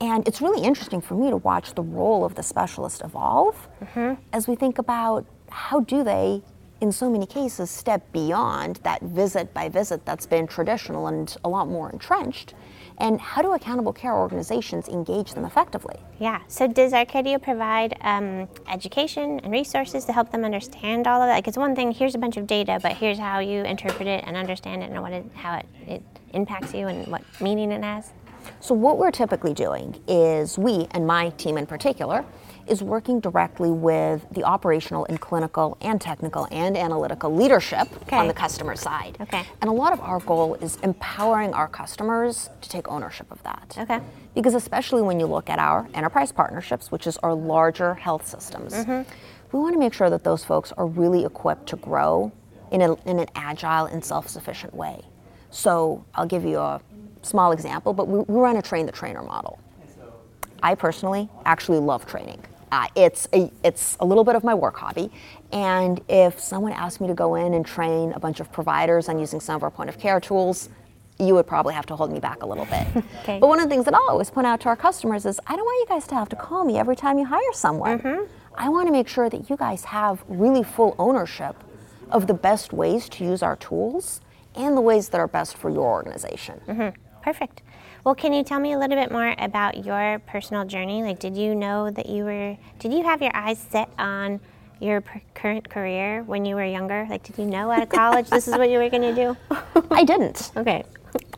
And 0.00 0.26
it's 0.28 0.42
really 0.42 0.62
interesting 0.62 1.00
for 1.00 1.14
me 1.14 1.30
to 1.30 1.36
watch 1.36 1.74
the 1.74 1.82
role 1.82 2.24
of 2.24 2.34
the 2.34 2.42
specialist 2.42 3.00
evolve 3.02 3.68
mm-hmm. 3.82 4.20
as 4.32 4.48
we 4.48 4.54
think 4.54 4.78
about 4.78 5.24
how 5.48 5.80
do 5.80 6.02
they 6.02 6.42
in 6.84 6.92
so 6.92 7.08
many 7.08 7.24
cases 7.24 7.70
step 7.70 8.12
beyond 8.12 8.76
that 8.82 9.00
visit 9.00 9.54
by 9.54 9.70
visit 9.70 10.04
that's 10.04 10.26
been 10.26 10.46
traditional 10.46 11.06
and 11.06 11.34
a 11.42 11.48
lot 11.48 11.66
more 11.66 11.90
entrenched 11.90 12.52
and 12.98 13.18
how 13.18 13.40
do 13.40 13.54
accountable 13.54 13.92
care 13.92 14.14
organizations 14.14 14.86
engage 14.88 15.32
them 15.32 15.46
effectively? 15.46 15.96
Yeah. 16.20 16.42
So 16.46 16.68
does 16.68 16.92
Arcadia 16.92 17.38
provide 17.38 17.96
um, 18.02 18.48
education 18.68 19.40
and 19.40 19.50
resources 19.50 20.04
to 20.04 20.12
help 20.12 20.30
them 20.30 20.44
understand 20.44 21.06
all 21.06 21.20
of 21.20 21.28
that? 21.28 21.34
Like 21.34 21.48
it's 21.48 21.56
one 21.56 21.74
thing. 21.74 21.90
Here's 21.90 22.14
a 22.14 22.18
bunch 22.18 22.36
of 22.36 22.46
data, 22.46 22.78
but 22.82 22.92
here's 22.92 23.18
how 23.18 23.40
you 23.40 23.62
interpret 23.62 24.06
it 24.06 24.22
and 24.26 24.36
understand 24.36 24.82
it, 24.82 24.90
and 24.90 25.02
what 25.02 25.12
it, 25.12 25.24
how 25.34 25.56
it, 25.56 25.66
it 25.86 26.02
impacts 26.34 26.74
you 26.74 26.86
and 26.86 27.08
what 27.08 27.22
meaning 27.40 27.72
it 27.72 27.82
has. 27.82 28.12
So, 28.60 28.74
what 28.74 28.98
we're 28.98 29.10
typically 29.10 29.54
doing 29.54 30.00
is 30.08 30.58
we, 30.58 30.86
and 30.92 31.06
my 31.06 31.30
team 31.30 31.56
in 31.58 31.66
particular, 31.66 32.24
is 32.66 32.82
working 32.82 33.20
directly 33.20 33.70
with 33.70 34.26
the 34.30 34.44
operational 34.44 35.04
and 35.06 35.20
clinical 35.20 35.76
and 35.80 36.00
technical 36.00 36.48
and 36.50 36.76
analytical 36.76 37.34
leadership 37.34 37.88
Okay. 38.02 38.16
on 38.16 38.28
the 38.28 38.34
customer 38.34 38.76
side. 38.76 39.16
Okay. 39.20 39.44
And 39.60 39.68
a 39.68 39.72
lot 39.72 39.92
of 39.92 40.00
our 40.00 40.20
goal 40.20 40.54
is 40.56 40.76
empowering 40.82 41.52
our 41.52 41.68
customers 41.68 42.48
to 42.62 42.68
take 42.68 42.88
ownership 42.88 43.30
of 43.30 43.42
that. 43.42 43.76
Okay. 43.78 44.00
Because, 44.34 44.54
especially 44.54 45.02
when 45.02 45.20
you 45.20 45.26
look 45.26 45.50
at 45.50 45.58
our 45.58 45.86
enterprise 45.94 46.32
partnerships, 46.32 46.90
which 46.90 47.06
is 47.06 47.16
our 47.18 47.34
larger 47.34 47.94
health 47.94 48.26
systems, 48.26 48.74
mm-hmm. 48.74 49.08
we 49.52 49.60
want 49.60 49.74
to 49.74 49.78
make 49.78 49.92
sure 49.92 50.10
that 50.10 50.24
those 50.24 50.44
folks 50.44 50.72
are 50.72 50.86
really 50.86 51.24
equipped 51.24 51.68
to 51.68 51.76
grow 51.76 52.32
in, 52.70 52.80
a, 52.80 52.94
in 53.04 53.18
an 53.18 53.28
agile 53.34 53.86
and 53.86 54.04
self 54.04 54.28
sufficient 54.28 54.74
way. 54.74 55.02
So, 55.50 56.04
I'll 56.14 56.26
give 56.26 56.44
you 56.44 56.58
a 56.58 56.80
small 57.24 57.52
example, 57.52 57.92
but 57.92 58.06
we, 58.08 58.20
we 58.20 58.40
run 58.40 58.56
a 58.56 58.62
train 58.62 58.86
the 58.86 58.92
trainer 58.92 59.22
model. 59.22 59.58
I 60.62 60.74
personally 60.74 61.28
actually 61.44 61.78
love 61.78 62.06
training. 62.06 62.42
Uh, 62.72 62.86
it's 62.96 63.28
a 63.32 63.50
it's 63.62 63.96
a 64.00 64.04
little 64.04 64.24
bit 64.24 64.34
of 64.34 64.42
my 64.42 64.54
work 64.54 64.76
hobby, 64.76 65.10
and 65.52 66.00
if 66.08 66.40
someone 66.40 66.72
asked 66.72 67.00
me 67.00 67.06
to 67.06 67.14
go 67.14 67.34
in 67.36 67.54
and 67.54 67.64
train 67.64 68.12
a 68.12 68.18
bunch 68.18 68.40
of 68.40 68.50
providers 68.50 69.08
on 69.08 69.18
using 69.18 69.38
some 69.40 69.54
of 69.56 69.62
our 69.62 69.70
point 69.70 69.88
of 69.90 69.98
care 69.98 70.18
tools, 70.18 70.68
you 71.20 71.34
would 71.34 71.46
probably 71.46 71.72
have 71.74 71.86
to 71.86 71.94
hold 71.94 72.10
me 72.10 72.18
back 72.18 72.42
a 72.42 72.46
little 72.46 72.64
bit. 72.64 72.86
Okay. 73.22 73.38
But 73.38 73.46
one 73.48 73.58
of 73.60 73.64
the 73.66 73.70
things 73.70 73.84
that 73.86 73.94
I'll 73.94 74.10
always 74.10 74.28
point 74.30 74.46
out 74.46 74.60
to 74.62 74.68
our 74.68 74.76
customers 74.76 75.24
is 75.24 75.38
I 75.46 75.54
don't 75.56 75.64
want 75.64 75.88
you 75.88 75.94
guys 75.94 76.06
to 76.08 76.14
have 76.14 76.28
to 76.30 76.36
call 76.36 76.64
me 76.64 76.76
every 76.78 76.96
time 76.96 77.18
you 77.18 77.24
hire 77.26 77.52
someone. 77.52 78.00
I 78.56 78.68
want 78.68 78.86
to 78.88 78.92
make 78.92 79.08
sure 79.08 79.30
that 79.30 79.48
you 79.48 79.56
guys 79.56 79.84
have 79.84 80.22
really 80.28 80.62
full 80.62 80.94
ownership 80.98 81.56
of 82.10 82.26
the 82.26 82.34
best 82.34 82.72
ways 82.72 83.08
to 83.10 83.24
use 83.24 83.42
our 83.42 83.56
tools 83.56 84.20
and 84.54 84.76
the 84.76 84.80
ways 84.82 85.08
that 85.10 85.20
are 85.20 85.26
best 85.28 85.56
for 85.56 85.70
your 85.70 85.86
organization. 85.90 86.60
Perfect. 87.24 87.62
Well, 88.04 88.14
can 88.14 88.34
you 88.34 88.44
tell 88.44 88.60
me 88.60 88.74
a 88.74 88.78
little 88.78 88.96
bit 88.96 89.10
more 89.10 89.34
about 89.38 89.86
your 89.86 90.18
personal 90.26 90.66
journey? 90.66 91.02
Like, 91.02 91.18
did 91.18 91.34
you 91.34 91.54
know 91.54 91.90
that 91.90 92.06
you 92.06 92.22
were, 92.22 92.58
did 92.78 92.92
you 92.92 93.02
have 93.02 93.22
your 93.22 93.30
eyes 93.34 93.58
set 93.70 93.88
on 93.98 94.40
your 94.78 95.00
per- 95.00 95.22
current 95.32 95.70
career 95.70 96.22
when 96.24 96.44
you 96.44 96.54
were 96.54 96.66
younger? 96.66 97.06
Like, 97.08 97.22
did 97.22 97.38
you 97.38 97.46
know 97.46 97.70
out 97.70 97.82
of 97.82 97.88
college 97.88 98.28
this 98.28 98.46
is 98.46 98.58
what 98.58 98.68
you 98.68 98.78
were 98.78 98.90
going 98.90 99.14
to 99.14 99.14
do? 99.14 99.36
I 99.90 100.04
didn't. 100.04 100.52
okay. 100.54 100.84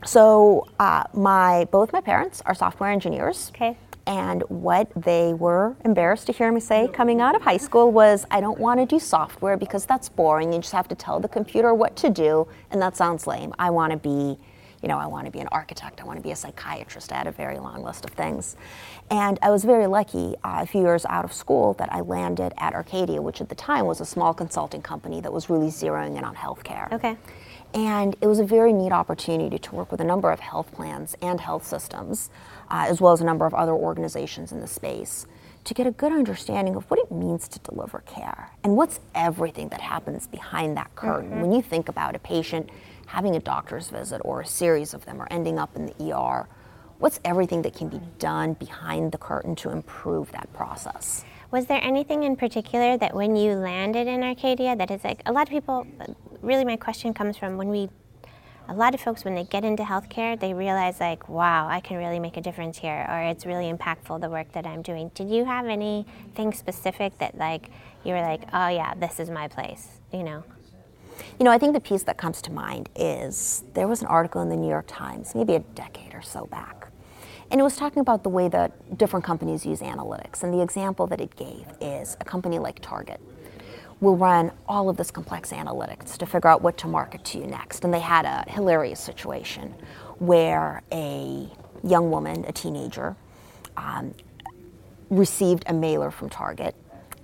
So 0.05 0.67
uh, 0.77 1.03
my 1.13 1.65
both 1.71 1.93
my 1.93 2.01
parents 2.01 2.41
are 2.45 2.53
software 2.53 2.91
engineers. 2.91 3.49
Okay. 3.55 3.77
And 4.07 4.41
what 4.49 4.91
they 4.95 5.33
were 5.33 5.77
embarrassed 5.85 6.27
to 6.27 6.33
hear 6.33 6.51
me 6.51 6.59
say 6.59 6.89
coming 6.89 7.21
out 7.21 7.35
of 7.35 7.41
high 7.41 7.57
school 7.57 7.91
was, 7.91 8.25
I 8.31 8.41
don't 8.41 8.59
want 8.59 8.81
to 8.81 8.85
do 8.85 8.99
software 8.99 9.55
because 9.55 9.85
that's 9.85 10.09
boring. 10.09 10.51
You 10.51 10.59
just 10.59 10.73
have 10.73 10.87
to 10.89 10.95
tell 10.95 11.21
the 11.21 11.27
computer 11.27 11.73
what 11.73 11.95
to 11.97 12.09
do, 12.09 12.47
and 12.71 12.81
that 12.81 12.97
sounds 12.97 13.25
lame. 13.27 13.53
I 13.59 13.69
want 13.69 13.91
to 13.91 13.97
be, 13.97 14.37
you 14.81 14.87
know, 14.87 14.97
I 14.97 15.07
want 15.07 15.25
to 15.25 15.31
be 15.31 15.39
an 15.39 15.47
architect. 15.51 16.01
I 16.01 16.03
want 16.05 16.17
to 16.17 16.23
be 16.23 16.31
a 16.31 16.35
psychiatrist. 16.35 17.11
I 17.11 17.17
had 17.17 17.27
a 17.27 17.31
very 17.31 17.59
long 17.59 17.83
list 17.83 18.05
of 18.05 18.11
things. 18.11 18.55
And 19.09 19.39
I 19.41 19.49
was 19.49 19.63
very 19.63 19.87
lucky 19.87 20.35
uh, 20.43 20.59
a 20.61 20.65
few 20.65 20.81
years 20.81 21.05
out 21.05 21.25
of 21.25 21.33
school 21.33 21.73
that 21.73 21.91
I 21.91 22.01
landed 22.01 22.53
at 22.57 22.73
Arcadia, 22.73 23.21
which 23.21 23.41
at 23.41 23.49
the 23.49 23.55
time 23.55 23.85
was 23.85 24.01
a 24.01 24.05
small 24.05 24.33
consulting 24.33 24.81
company 24.81 25.21
that 25.21 25.33
was 25.33 25.49
really 25.49 25.67
zeroing 25.67 26.17
in 26.17 26.23
on 26.23 26.35
healthcare. 26.35 26.91
Okay. 26.91 27.17
And 27.73 28.15
it 28.21 28.27
was 28.27 28.39
a 28.39 28.45
very 28.45 28.71
neat 28.71 28.91
opportunity 28.91 29.59
to 29.59 29.75
work 29.75 29.91
with 29.91 29.99
a 29.99 30.03
number 30.05 30.31
of 30.31 30.39
health 30.39 30.71
plans 30.71 31.15
and 31.21 31.39
health 31.41 31.65
systems, 31.65 32.29
uh, 32.69 32.85
as 32.87 33.01
well 33.01 33.13
as 33.13 33.21
a 33.21 33.25
number 33.25 33.45
of 33.45 33.53
other 33.53 33.73
organizations 33.73 34.51
in 34.51 34.61
the 34.61 34.67
space, 34.67 35.27
to 35.65 35.73
get 35.73 35.85
a 35.85 35.91
good 35.91 36.13
understanding 36.13 36.75
of 36.75 36.89
what 36.89 36.97
it 36.97 37.11
means 37.11 37.47
to 37.49 37.59
deliver 37.59 37.99
care 38.05 38.51
and 38.63 38.77
what's 38.77 39.01
everything 39.13 39.67
that 39.67 39.81
happens 39.81 40.25
behind 40.25 40.77
that 40.77 40.95
curtain. 40.95 41.29
Mm-hmm. 41.29 41.41
When 41.41 41.51
you 41.51 41.61
think 41.61 41.89
about 41.89 42.15
a 42.15 42.19
patient 42.19 42.69
having 43.07 43.35
a 43.35 43.39
doctor's 43.39 43.89
visit 43.89 44.21
or 44.23 44.41
a 44.41 44.45
series 44.45 44.93
of 44.93 45.05
them 45.05 45.21
or 45.21 45.27
ending 45.31 45.57
up 45.57 45.75
in 45.75 45.87
the 45.87 46.13
ER, 46.13 46.47
what's 46.99 47.19
everything 47.25 47.61
that 47.63 47.73
can 47.73 47.89
be 47.89 48.01
done 48.19 48.53
behind 48.53 49.11
the 49.11 49.17
curtain 49.17 49.55
to 49.55 49.69
improve 49.71 50.31
that 50.31 50.51
process? 50.53 51.25
Was 51.49 51.67
there 51.67 51.81
anything 51.81 52.23
in 52.23 52.35
particular 52.35 52.97
that 52.97 53.15
when 53.15 53.37
you 53.37 53.53
landed 53.53 54.07
in 54.07 54.21
Arcadia 54.23 54.75
that 54.75 54.91
is 54.91 55.03
like 55.03 55.21
a 55.25 55.31
lot 55.31 55.43
of 55.43 55.49
people, 55.49 55.87
really 56.41 56.65
my 56.65 56.75
question 56.75 57.13
comes 57.13 57.37
from 57.37 57.55
when 57.55 57.69
we, 57.69 57.89
a 58.67 58.73
lot 58.73 58.93
of 58.93 58.99
folks 58.99 59.23
when 59.23 59.35
they 59.35 59.45
get 59.45 59.63
into 59.63 59.83
healthcare, 59.83 60.37
they 60.37 60.53
realize 60.53 60.99
like, 60.99 61.29
wow, 61.29 61.69
I 61.69 61.79
can 61.79 61.95
really 61.95 62.19
make 62.19 62.35
a 62.35 62.41
difference 62.41 62.77
here 62.77 63.07
or 63.09 63.21
it's 63.21 63.45
really 63.45 63.71
impactful 63.71 64.19
the 64.19 64.29
work 64.29 64.51
that 64.51 64.67
I'm 64.67 64.81
doing. 64.81 65.09
Did 65.15 65.29
you 65.29 65.45
have 65.45 65.67
anything 65.67 66.51
specific 66.51 67.17
that 67.19 67.37
like, 67.37 67.69
you 68.03 68.11
were 68.11 68.21
like, 68.21 68.41
oh 68.51 68.67
yeah, 68.67 68.93
this 68.95 69.21
is 69.21 69.29
my 69.29 69.47
place, 69.47 70.01
you 70.11 70.23
know? 70.23 70.43
You 71.39 71.45
know, 71.45 71.51
I 71.51 71.57
think 71.57 71.73
the 71.73 71.79
piece 71.79 72.03
that 72.03 72.17
comes 72.17 72.41
to 72.43 72.51
mind 72.51 72.89
is 72.95 73.63
there 73.73 73.87
was 73.87 74.01
an 74.01 74.07
article 74.07 74.41
in 74.41 74.49
the 74.49 74.55
New 74.55 74.69
York 74.69 74.85
Times, 74.87 75.35
maybe 75.35 75.53
a 75.53 75.59
decade 75.59 76.13
or 76.13 76.21
so 76.21 76.45
back, 76.47 76.87
and 77.49 77.59
it 77.61 77.63
was 77.63 77.77
talking 77.77 78.01
about 78.01 78.23
the 78.23 78.29
way 78.29 78.49
that 78.49 78.97
different 78.97 79.23
companies 79.23 79.65
use 79.65 79.79
analytics. 79.79 80.43
And 80.43 80.53
the 80.53 80.61
example 80.61 81.07
that 81.07 81.21
it 81.21 81.35
gave 81.35 81.65
is 81.79 82.17
a 82.19 82.25
company 82.25 82.59
like 82.59 82.79
Target 82.81 83.21
will 83.99 84.17
run 84.17 84.51
all 84.67 84.89
of 84.89 84.97
this 84.97 85.09
complex 85.09 85.51
analytics 85.51 86.17
to 86.17 86.25
figure 86.25 86.49
out 86.49 86.61
what 86.61 86.77
to 86.77 86.87
market 86.87 87.23
to 87.25 87.39
you 87.39 87.47
next. 87.47 87.83
And 87.83 87.93
they 87.93 87.99
had 87.99 88.25
a 88.25 88.49
hilarious 88.51 88.99
situation 88.99 89.73
where 90.19 90.83
a 90.91 91.49
young 91.83 92.11
woman, 92.11 92.45
a 92.47 92.51
teenager, 92.51 93.15
um, 93.75 94.13
received 95.09 95.63
a 95.67 95.73
mailer 95.73 96.11
from 96.11 96.29
Target 96.29 96.75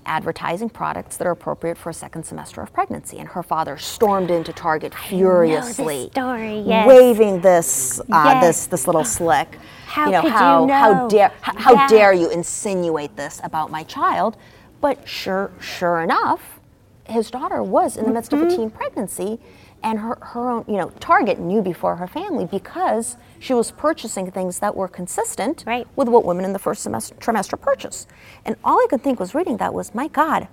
advertising 0.06 0.70
products 0.70 1.18
that 1.18 1.28
are 1.28 1.32
appropriate 1.32 1.78
for 1.78 1.90
a 1.90 1.94
second 1.94 2.24
semester 2.24 2.62
of 2.62 2.74
pregnancy. 2.74 3.18
And 3.20 3.28
her 3.30 3.44
father 3.44 3.78
stormed 3.78 4.32
into 4.32 4.54
Target 4.54 4.94
furiously, 4.94 6.10
story, 6.12 6.60
yes. 6.60 6.88
waving 6.88 7.42
this 7.42 8.00
uh, 8.00 8.04
Yes. 8.12 8.44
this 8.46 8.66
this 8.68 8.88
little 8.88 9.04
slick. 9.06 9.58
How 9.88 10.06
you 10.06 10.12
know 10.12 10.22
could 10.22 10.28
you 10.28 10.34
how 10.34 10.68
how 10.68 11.08
dare 11.08 11.32
how, 11.42 11.58
how 11.58 11.74
Yeah. 11.74 11.88
dare 11.88 12.14
you 12.14 12.30
insinuate 12.30 13.16
this 13.16 13.40
about 13.44 13.72
my 13.72 13.84
child? 13.84 14.38
But 14.82 15.08
sure 15.08 15.52
sure 15.60 16.02
enough, 16.02 16.60
his 17.06 17.30
daughter 17.32 17.62
was 17.64 17.98
in 17.98 18.06
the 18.06 18.12
midst 18.12 18.34
of 18.34 18.40
Mm-hmm. 18.40 18.48
a 18.54 18.56
teen 18.56 18.70
pregnancy. 18.70 19.40
And 19.86 20.00
her, 20.00 20.18
her 20.22 20.50
own, 20.50 20.64
you 20.66 20.78
know, 20.78 20.92
Target 21.02 21.40
knew 21.40 21.62
before 21.62 21.98
her 21.98 22.08
family 22.08 22.46
because 22.46 23.18
she 23.44 23.54
was 23.54 23.72
purchasing 23.72 24.32
things 24.32 24.60
that 24.60 24.74
were 24.74 24.88
consistent 24.88 25.66
Right. 25.68 25.86
with 25.98 26.08
what 26.08 26.24
women 26.24 26.46
in 26.46 26.54
the 26.54 26.60
first 26.60 26.82
semester, 26.82 27.14
trimester 27.16 27.60
purchase. 27.60 28.08
And 28.46 28.56
all 28.64 28.78
I 28.80 28.88
could 28.90 29.04
think 29.04 29.20
was 29.20 29.36
reading 29.36 29.58
that 29.58 29.74
was, 29.74 29.94
my 29.94 30.08
God, 30.08 30.48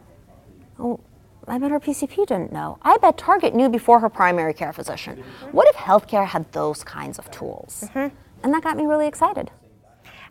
oh, 0.76 0.98
I 1.46 1.58
bet 1.58 1.70
her 1.70 1.78
PCP 1.78 2.26
didn't 2.26 2.52
know. 2.52 2.78
I 2.82 2.96
bet 2.98 3.16
Target 3.16 3.54
knew 3.54 3.68
before 3.68 4.00
her 4.00 4.08
primary 4.08 4.52
care 4.52 4.72
physician. 4.72 5.22
What 5.52 5.68
if 5.68 5.76
healthcare 5.76 6.26
had 6.26 6.50
those 6.50 6.82
kinds 6.82 7.18
of 7.20 7.30
tools? 7.30 7.84
Mm-hmm. 7.94 8.14
And 8.42 8.54
that 8.54 8.62
got 8.64 8.76
me 8.76 8.86
really 8.86 9.06
excited. 9.06 9.52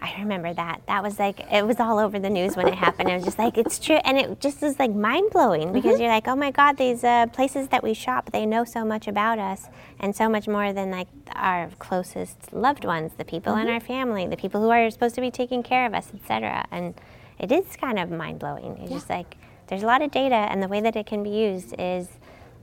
I 0.02 0.16
remember 0.20 0.54
that. 0.54 0.82
That 0.88 1.04
was 1.04 1.20
like 1.20 1.42
it 1.52 1.66
was 1.66 1.80
all 1.80 2.00
over 2.00 2.20
the 2.20 2.30
news 2.30 2.56
when 2.56 2.68
it 2.68 2.76
happened. 2.76 3.10
It 3.10 3.16
was 3.16 3.26
just 3.26 3.38
like 3.38 3.58
it's 3.58 3.78
true, 3.80 3.98
and 4.06 4.18
it 4.18 4.40
just 4.40 4.64
is 4.64 4.80
like 4.80 4.92
mind 4.92 5.32
blowing 5.32 5.74
because 5.74 6.00
you're 6.00 6.10
like, 6.10 6.28
oh 6.28 6.36
my 6.36 6.52
God, 6.52 6.78
these 6.78 7.04
uh, 7.04 7.28
places 7.28 7.68
that 7.70 7.84
we 7.84 7.94
shop, 7.94 8.32
they 8.32 8.46
know 8.46 8.64
so 8.64 8.86
much 8.86 9.08
about 9.08 9.40
us 9.40 9.68
and 10.00 10.16
so 10.16 10.30
much 10.30 10.48
more 10.48 10.72
than 10.72 10.90
like 10.90 11.08
our 11.34 11.70
closest 11.80 12.54
loved 12.54 12.86
ones, 12.86 13.12
the 13.18 13.26
people 13.26 13.56
in 13.58 13.68
our 13.68 13.82
family, 13.82 14.26
the 14.26 14.38
people 14.38 14.62
who 14.62 14.70
are 14.70 14.90
supposed 14.90 15.16
to 15.16 15.22
be 15.22 15.32
taking 15.32 15.64
care 15.64 15.86
of 15.86 15.94
us, 15.94 16.08
etc. 16.14 16.66
And 16.72 16.94
it 17.38 17.52
is 17.52 17.76
kind 17.76 18.00
of 18.00 18.10
mind 18.10 18.40
blowing. 18.40 18.78
It's 18.82 18.92
just 18.92 19.10
like 19.10 19.36
there's 19.68 19.84
a 19.84 19.88
lot 19.88 20.02
of 20.02 20.12
data, 20.12 20.36
and 20.36 20.64
the 20.64 20.70
way 20.70 20.80
that 20.80 20.96
it 20.96 21.08
can 21.08 21.24
be 21.24 21.30
used 21.30 21.76
is 21.78 22.08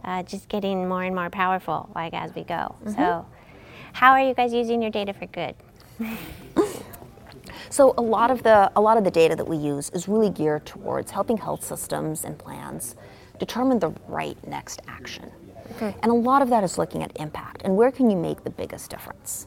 uh, 0.05 0.22
just 0.22 0.49
getting 0.49 0.88
more 0.88 1.03
and 1.03 1.14
more 1.14 1.29
powerful, 1.29 1.90
like 1.94 2.14
as 2.14 2.35
we 2.35 2.44
go. 2.44 2.77
So, 2.87 3.27
how 3.92 4.12
are 4.12 4.22
you 4.27 4.33
guys 4.33 4.55
using 4.55 4.81
your 4.81 4.90
data 4.90 5.12
for 5.12 5.27
good? 5.27 5.55
So 7.70 7.94
a 7.98 8.02
lot 8.02 8.31
of 8.31 8.42
the 8.42 8.70
a 8.76 8.81
lot 8.81 8.96
of 8.96 9.05
the 9.05 9.11
data 9.11 9.37
that 9.37 9.46
we 9.46 9.57
use 9.57 9.90
is 9.90 10.09
really 10.09 10.31
geared 10.31 10.66
towards 10.66 11.11
helping 11.11 11.37
health 11.37 11.64
systems 11.64 12.24
and 12.24 12.38
plans 12.38 12.96
determine 13.38 13.79
the 13.79 13.92
right 14.09 14.37
next 14.46 14.81
action. 14.88 15.31
Okay. 15.72 15.94
And 16.02 16.11
a 16.11 16.14
lot 16.14 16.42
of 16.42 16.48
that 16.50 16.64
is 16.64 16.79
looking 16.79 17.02
at 17.02 17.12
impact 17.16 17.62
and 17.64 17.76
where 17.76 17.90
can 17.90 18.11
you 18.11 18.16
make 18.16 18.44
the 18.44 18.50
biggest 18.50 18.90
difference. 18.90 19.46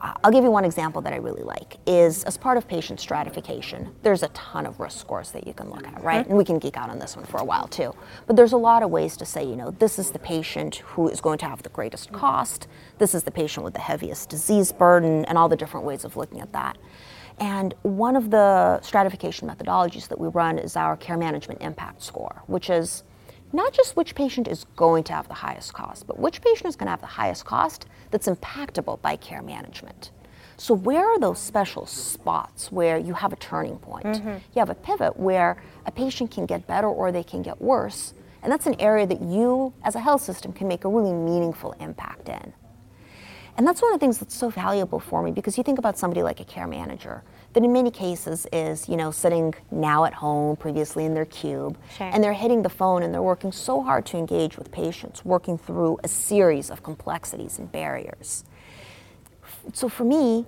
Uh, 0.00 0.12
I'll 0.22 0.30
give 0.30 0.44
you 0.44 0.50
one 0.50 0.66
example 0.66 1.00
that 1.00 1.14
I 1.14 1.16
really 1.16 1.42
like 1.42 1.78
is 1.86 2.24
as 2.24 2.36
part 2.36 2.58
of 2.58 2.68
patient 2.68 3.00
stratification, 3.00 3.94
there's 4.02 4.22
a 4.22 4.28
ton 4.28 4.66
of 4.66 4.78
risk 4.78 5.00
scores 5.00 5.30
that 5.30 5.46
you 5.46 5.54
can 5.54 5.70
look 5.70 5.86
at, 5.86 6.02
right? 6.04 6.26
And 6.26 6.36
we 6.36 6.44
can 6.44 6.58
geek 6.58 6.76
out 6.76 6.90
on 6.90 6.98
this 6.98 7.16
one 7.16 7.24
for 7.24 7.38
a 7.38 7.44
while 7.44 7.66
too. 7.66 7.94
But 8.26 8.36
there's 8.36 8.52
a 8.52 8.58
lot 8.58 8.82
of 8.82 8.90
ways 8.90 9.16
to 9.16 9.24
say, 9.24 9.42
you 9.42 9.56
know, 9.56 9.70
this 9.70 9.98
is 9.98 10.10
the 10.10 10.18
patient 10.18 10.76
who 10.76 11.08
is 11.08 11.22
going 11.22 11.38
to 11.38 11.46
have 11.46 11.62
the 11.62 11.70
greatest 11.70 12.12
cost, 12.12 12.68
this 12.98 13.14
is 13.14 13.22
the 13.22 13.30
patient 13.30 13.64
with 13.64 13.72
the 13.72 13.80
heaviest 13.80 14.28
disease 14.28 14.72
burden, 14.72 15.24
and 15.24 15.38
all 15.38 15.48
the 15.48 15.56
different 15.56 15.86
ways 15.86 16.04
of 16.04 16.18
looking 16.18 16.40
at 16.40 16.52
that. 16.52 16.76
And 17.38 17.74
one 17.82 18.16
of 18.16 18.30
the 18.30 18.80
stratification 18.80 19.48
methodologies 19.48 20.08
that 20.08 20.18
we 20.18 20.28
run 20.28 20.58
is 20.58 20.76
our 20.76 20.96
care 20.96 21.16
management 21.16 21.62
impact 21.62 22.02
score, 22.02 22.42
which 22.46 22.70
is 22.70 23.02
not 23.52 23.72
just 23.72 23.96
which 23.96 24.14
patient 24.14 24.48
is 24.48 24.64
going 24.76 25.04
to 25.04 25.12
have 25.12 25.28
the 25.28 25.34
highest 25.34 25.72
cost, 25.74 26.06
but 26.06 26.18
which 26.18 26.42
patient 26.42 26.66
is 26.66 26.76
going 26.76 26.86
to 26.86 26.90
have 26.90 27.00
the 27.00 27.06
highest 27.06 27.44
cost 27.44 27.86
that's 28.10 28.26
impactable 28.26 29.00
by 29.00 29.16
care 29.16 29.42
management. 29.42 30.10
So, 30.56 30.74
where 30.74 31.04
are 31.04 31.18
those 31.18 31.40
special 31.40 31.86
spots 31.86 32.70
where 32.70 32.96
you 32.96 33.14
have 33.14 33.32
a 33.32 33.36
turning 33.36 33.78
point? 33.78 34.06
Mm-hmm. 34.06 34.28
You 34.28 34.58
have 34.58 34.70
a 34.70 34.74
pivot 34.74 35.16
where 35.16 35.60
a 35.86 35.90
patient 35.90 36.30
can 36.30 36.46
get 36.46 36.66
better 36.66 36.86
or 36.86 37.10
they 37.10 37.24
can 37.24 37.42
get 37.42 37.60
worse. 37.60 38.14
And 38.42 38.52
that's 38.52 38.66
an 38.66 38.80
area 38.80 39.06
that 39.06 39.22
you, 39.22 39.72
as 39.82 39.94
a 39.94 40.00
health 40.00 40.22
system, 40.22 40.52
can 40.52 40.68
make 40.68 40.84
a 40.84 40.88
really 40.88 41.12
meaningful 41.12 41.72
impact 41.80 42.28
in. 42.28 42.52
And 43.56 43.66
that's 43.66 43.80
one 43.80 43.92
of 43.92 44.00
the 44.00 44.04
things 44.04 44.18
that's 44.18 44.34
so 44.34 44.50
valuable 44.50 44.98
for 44.98 45.22
me 45.22 45.30
because 45.30 45.56
you 45.56 45.62
think 45.62 45.78
about 45.78 45.96
somebody 45.96 46.22
like 46.22 46.40
a 46.40 46.44
care 46.44 46.66
manager 46.66 47.22
that 47.52 47.62
in 47.62 47.72
many 47.72 47.90
cases 47.90 48.48
is, 48.52 48.88
you 48.88 48.96
know, 48.96 49.12
sitting 49.12 49.54
now 49.70 50.04
at 50.04 50.14
home, 50.14 50.56
previously 50.56 51.04
in 51.04 51.14
their 51.14 51.24
cube, 51.24 51.78
Sure. 51.96 52.10
and 52.12 52.22
they're 52.22 52.32
hitting 52.32 52.62
the 52.62 52.68
phone 52.68 53.04
and 53.04 53.14
they're 53.14 53.22
working 53.22 53.52
so 53.52 53.80
hard 53.80 54.04
to 54.06 54.16
engage 54.16 54.58
with 54.58 54.72
patients, 54.72 55.24
working 55.24 55.56
through 55.56 55.98
a 56.02 56.08
series 56.08 56.68
of 56.68 56.82
complexities 56.82 57.58
and 57.60 57.70
barriers. 57.70 58.44
So 59.72 59.88
for 59.88 60.02
me, 60.02 60.46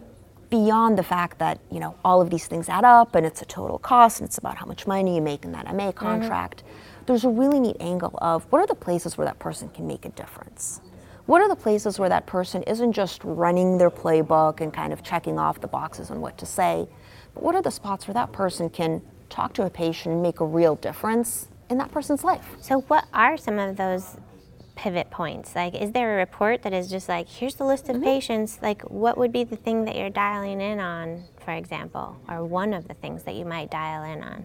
beyond 0.51 0.99
the 0.99 1.03
fact 1.05 1.38
that, 1.38 1.61
you 1.71 1.79
know, 1.79 1.95
all 2.05 2.21
of 2.21 2.31
these 2.31 2.47
things 2.47 2.69
add 2.69 2.85
up 2.85 3.14
and 3.14 3.25
it's 3.25 3.40
a 3.40 3.47
total 3.47 3.79
cost 3.79 4.21
and 4.21 4.29
it's 4.29 4.38
about 4.38 4.57
how 4.57 4.66
much 4.66 4.87
money 4.87 5.14
you 5.14 5.23
make 5.23 5.45
in 5.45 5.53
that 5.53 5.66
MA 5.66 5.90
mm-hmm. 5.90 5.99
contract, 5.99 6.64
there's 7.07 7.25
a 7.25 7.29
really 7.29 7.61
neat 7.61 7.77
angle 7.79 8.19
of 8.21 8.45
what 8.51 8.61
are 8.61 8.66
the 8.66 8.75
places 8.75 9.16
where 9.16 9.27
that 9.27 9.38
person 9.38 9.69
can 9.69 9.87
make 9.87 10.05
a 10.05 10.09
difference? 10.11 10.81
What 11.26 11.42
are 11.42 11.48
the 11.48 11.56
places 11.56 11.98
where 11.98 12.08
that 12.08 12.26
person 12.26 12.62
isn't 12.62 12.92
just 12.92 13.22
running 13.24 13.78
their 13.78 13.90
playbook 13.90 14.60
and 14.60 14.72
kind 14.72 14.92
of 14.92 15.02
checking 15.02 15.40
off 15.40 15.60
the 15.60 15.66
boxes 15.66 16.08
on 16.10 16.20
what 16.20 16.38
to 16.38 16.46
say, 16.46 16.86
but 17.34 17.42
what 17.42 17.56
are 17.56 17.62
the 17.62 17.72
spots 17.72 18.06
where 18.06 18.14
that 18.14 18.32
person 18.32 18.70
can 18.70 19.02
talk 19.28 19.52
to 19.54 19.66
a 19.66 19.70
patient 19.70 20.14
and 20.14 20.22
make 20.22 20.38
a 20.38 20.44
real 20.44 20.76
difference 20.76 21.48
in 21.68 21.78
that 21.78 21.90
person's 21.90 22.22
life? 22.22 22.46
So, 22.60 22.82
what 22.82 23.06
are 23.12 23.36
some 23.36 23.58
of 23.58 23.76
those 23.76 24.16
pivot 24.76 25.10
points? 25.10 25.56
Like, 25.56 25.74
is 25.74 25.90
there 25.90 26.14
a 26.14 26.16
report 26.18 26.62
that 26.62 26.72
is 26.72 26.88
just 26.88 27.08
like, 27.08 27.28
here's 27.28 27.56
the 27.56 27.64
list 27.64 27.88
of 27.88 27.96
mm-hmm. 27.96 28.04
patients? 28.04 28.60
Like, 28.62 28.82
what 28.82 29.18
would 29.18 29.32
be 29.32 29.42
the 29.42 29.56
thing 29.56 29.84
that 29.86 29.96
you're 29.96 30.10
dialing 30.10 30.60
in 30.60 30.78
on, 30.78 31.24
for 31.44 31.50
example, 31.50 32.16
or 32.28 32.44
one 32.44 32.72
of 32.72 32.86
the 32.86 32.94
things 32.94 33.24
that 33.24 33.34
you 33.34 33.44
might 33.44 33.68
dial 33.68 34.04
in 34.04 34.22
on? 34.22 34.44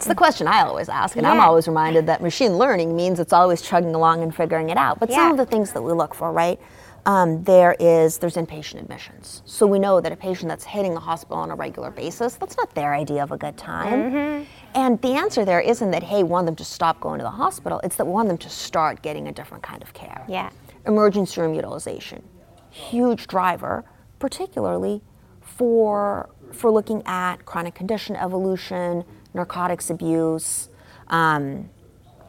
It's 0.00 0.06
the 0.06 0.14
question 0.14 0.46
I 0.46 0.62
always 0.62 0.88
ask, 0.88 1.14
and 1.18 1.26
I'm 1.26 1.40
always 1.40 1.68
reminded 1.68 2.06
that 2.06 2.22
machine 2.22 2.56
learning 2.56 2.96
means 2.96 3.20
it's 3.20 3.34
always 3.34 3.60
chugging 3.60 3.94
along 3.94 4.22
and 4.22 4.34
figuring 4.34 4.70
it 4.70 4.78
out. 4.78 4.98
But 4.98 5.12
some 5.12 5.30
of 5.30 5.36
the 5.36 5.44
things 5.44 5.72
that 5.72 5.82
we 5.82 5.92
look 5.92 6.14
for, 6.14 6.32
right? 6.32 6.58
Um, 7.04 7.44
there 7.44 7.76
is 7.78 8.16
there's 8.16 8.36
inpatient 8.36 8.78
admissions, 8.80 9.42
so 9.44 9.66
we 9.66 9.78
know 9.78 10.00
that 10.00 10.10
a 10.10 10.16
patient 10.16 10.48
that's 10.48 10.64
hitting 10.64 10.94
the 10.94 11.00
hospital 11.00 11.36
on 11.36 11.50
a 11.50 11.54
regular 11.54 11.90
basis, 11.90 12.34
that's 12.36 12.56
not 12.56 12.74
their 12.74 12.94
idea 12.94 13.22
of 13.22 13.30
a 13.30 13.36
good 13.36 13.58
time. 13.58 14.02
Mm-hmm. 14.12 14.44
And 14.74 15.02
the 15.02 15.08
answer 15.12 15.44
there 15.44 15.60
isn't 15.60 15.90
that 15.90 16.02
hey, 16.02 16.22
we 16.22 16.30
want 16.30 16.46
them 16.46 16.56
to 16.56 16.64
stop 16.64 16.98
going 17.00 17.18
to 17.18 17.24
the 17.24 17.30
hospital. 17.30 17.78
It's 17.84 17.96
that 17.96 18.06
we 18.06 18.12
want 18.12 18.28
them 18.28 18.38
to 18.38 18.48
start 18.48 19.02
getting 19.02 19.28
a 19.28 19.32
different 19.32 19.62
kind 19.62 19.82
of 19.82 19.92
care 19.92 20.24
Yeah. 20.28 20.48
emergency 20.86 21.40
room 21.42 21.52
utilization. 21.54 22.22
huge 22.70 23.26
driver, 23.26 23.84
particularly 24.18 25.02
for, 25.40 26.28
for 26.52 26.70
looking 26.70 27.02
at 27.06 27.44
chronic 27.46 27.74
condition 27.74 28.14
evolution, 28.16 29.04
narcotics 29.34 29.90
abuse, 29.90 30.68
um, 31.08 31.68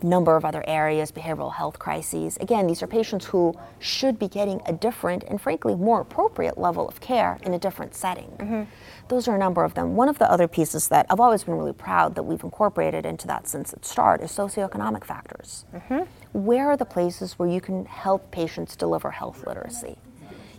number 0.03 0.35
of 0.35 0.45
other 0.45 0.63
areas, 0.67 1.11
behavioral 1.11 1.53
health 1.53 1.77
crises. 1.79 2.37
Again, 2.37 2.67
these 2.67 2.81
are 2.81 2.87
patients 2.87 3.25
who 3.25 3.53
should 3.79 4.17
be 4.17 4.27
getting 4.27 4.61
a 4.65 4.73
different 4.73 5.23
and 5.23 5.39
frankly 5.39 5.75
more 5.75 6.01
appropriate 6.01 6.57
level 6.57 6.87
of 6.87 6.99
care 7.01 7.37
in 7.43 7.53
a 7.53 7.59
different 7.59 7.93
setting. 7.93 8.31
Mm-hmm. 8.37 8.63
Those 9.09 9.27
are 9.27 9.35
a 9.35 9.37
number 9.37 9.63
of 9.63 9.73
them. 9.73 9.95
One 9.95 10.09
of 10.09 10.17
the 10.17 10.31
other 10.31 10.47
pieces 10.47 10.87
that 10.87 11.05
I've 11.09 11.19
always 11.19 11.43
been 11.43 11.55
really 11.55 11.73
proud 11.73 12.15
that 12.15 12.23
we've 12.23 12.43
incorporated 12.43 13.05
into 13.05 13.27
that 13.27 13.47
since 13.47 13.73
its 13.73 13.89
start 13.89 14.21
is 14.21 14.31
socioeconomic 14.31 15.03
factors. 15.03 15.65
Mm-hmm. 15.73 16.45
Where 16.45 16.67
are 16.69 16.77
the 16.77 16.85
places 16.85 17.37
where 17.37 17.49
you 17.49 17.61
can 17.61 17.85
help 17.85 18.31
patients 18.31 18.75
deliver 18.75 19.11
health 19.11 19.45
literacy? 19.45 19.97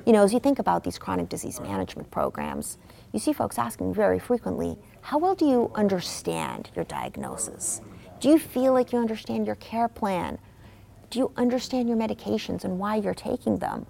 You 0.04 0.12
know, 0.12 0.24
as 0.24 0.32
you 0.32 0.40
think 0.40 0.58
about 0.58 0.82
these 0.82 0.98
chronic 0.98 1.28
disease 1.28 1.60
management 1.60 2.10
programs, 2.10 2.76
you 3.12 3.20
see 3.20 3.32
folks 3.32 3.56
asking 3.56 3.94
very 3.94 4.18
frequently, 4.18 4.76
how 5.02 5.18
well 5.18 5.34
do 5.34 5.46
you 5.46 5.70
understand 5.74 6.70
your 6.74 6.84
diagnosis? 6.84 7.80
Do 8.20 8.28
you 8.28 8.38
feel 8.38 8.72
like 8.72 8.92
you 8.92 8.98
understand 8.98 9.46
your 9.46 9.56
care 9.56 9.88
plan? 9.88 10.38
Do 11.10 11.18
you 11.18 11.32
understand 11.36 11.88
your 11.88 11.98
medications 11.98 12.64
and 12.64 12.78
why 12.78 12.96
you're 12.96 13.14
taking 13.14 13.58
them? 13.58 13.86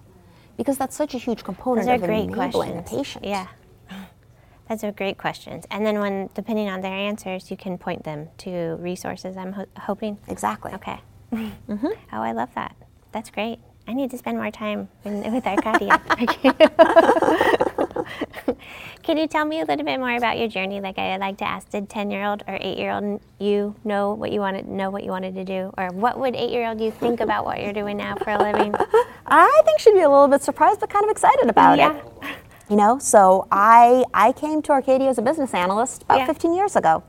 Because 0.57 0.77
that's 0.77 0.95
such 0.95 1.13
a 1.13 1.17
huge 1.17 1.43
component 1.43 1.89
of 1.89 2.03
enabling 2.03 2.33
questions. 2.33 2.89
the 2.89 2.97
patient. 2.97 3.25
Yeah. 3.25 3.47
Those 4.69 4.83
are 4.83 4.91
great 4.91 5.17
questions. 5.17 5.65
And 5.71 5.85
then 5.85 5.99
when, 5.99 6.29
depending 6.33 6.69
on 6.69 6.81
their 6.81 6.93
answers, 6.93 7.51
you 7.51 7.57
can 7.57 7.77
point 7.77 8.03
them 8.03 8.29
to 8.39 8.75
resources, 8.79 9.35
I'm 9.37 9.53
ho- 9.53 9.65
hoping. 9.77 10.17
Exactly. 10.27 10.73
Okay. 10.73 10.99
Mm-hmm. 11.33 11.87
Oh, 11.87 12.21
I 12.21 12.31
love 12.31 12.49
that. 12.55 12.75
That's 13.11 13.29
great. 13.29 13.59
I 13.87 13.93
need 13.93 14.09
to 14.11 14.17
spend 14.17 14.37
more 14.37 14.51
time 14.51 14.87
with 15.03 15.45
Arcadia. 15.47 16.01
Can 19.03 19.17
you 19.17 19.27
tell 19.27 19.45
me 19.45 19.59
a 19.59 19.65
little 19.65 19.85
bit 19.85 19.99
more 19.99 20.15
about 20.15 20.37
your 20.37 20.47
journey? 20.47 20.79
Like 20.79 20.97
I 20.97 21.17
like 21.17 21.37
to 21.39 21.47
ask, 21.47 21.69
did 21.69 21.89
ten 21.89 22.09
year 22.09 22.23
old 22.23 22.43
or 22.47 22.57
eight 22.61 22.77
year 22.77 22.91
old 22.91 23.21
you 23.39 23.75
know 23.83 24.13
what 24.13 24.31
you 24.31 24.39
wanted 24.39 24.67
know 24.67 24.89
what 24.89 25.03
you 25.03 25.11
wanted 25.11 25.35
to 25.35 25.43
do, 25.43 25.73
or 25.77 25.89
what 25.89 26.17
would 26.19 26.35
eight 26.35 26.51
year 26.51 26.67
old 26.67 26.79
you 26.79 26.91
think 26.91 27.19
about 27.19 27.45
what 27.45 27.61
you're 27.61 27.73
doing 27.73 27.97
now 27.97 28.15
for 28.15 28.31
a 28.31 28.37
living? 28.37 28.73
I 29.27 29.61
think 29.65 29.79
she'd 29.79 29.93
be 29.93 30.01
a 30.01 30.09
little 30.09 30.27
bit 30.27 30.41
surprised, 30.41 30.79
but 30.79 30.89
kind 30.89 31.03
of 31.03 31.11
excited 31.11 31.49
about 31.49 31.77
yeah. 31.77 31.97
it. 31.97 32.05
You 32.69 32.77
know, 32.77 32.97
so 32.97 33.47
I 33.51 34.05
I 34.13 34.31
came 34.31 34.61
to 34.63 34.71
Arcadia 34.71 35.09
as 35.09 35.17
a 35.17 35.21
business 35.21 35.53
analyst 35.53 36.03
about 36.03 36.19
yeah. 36.19 36.25
15 36.27 36.53
years 36.53 36.75
ago. 36.75 37.03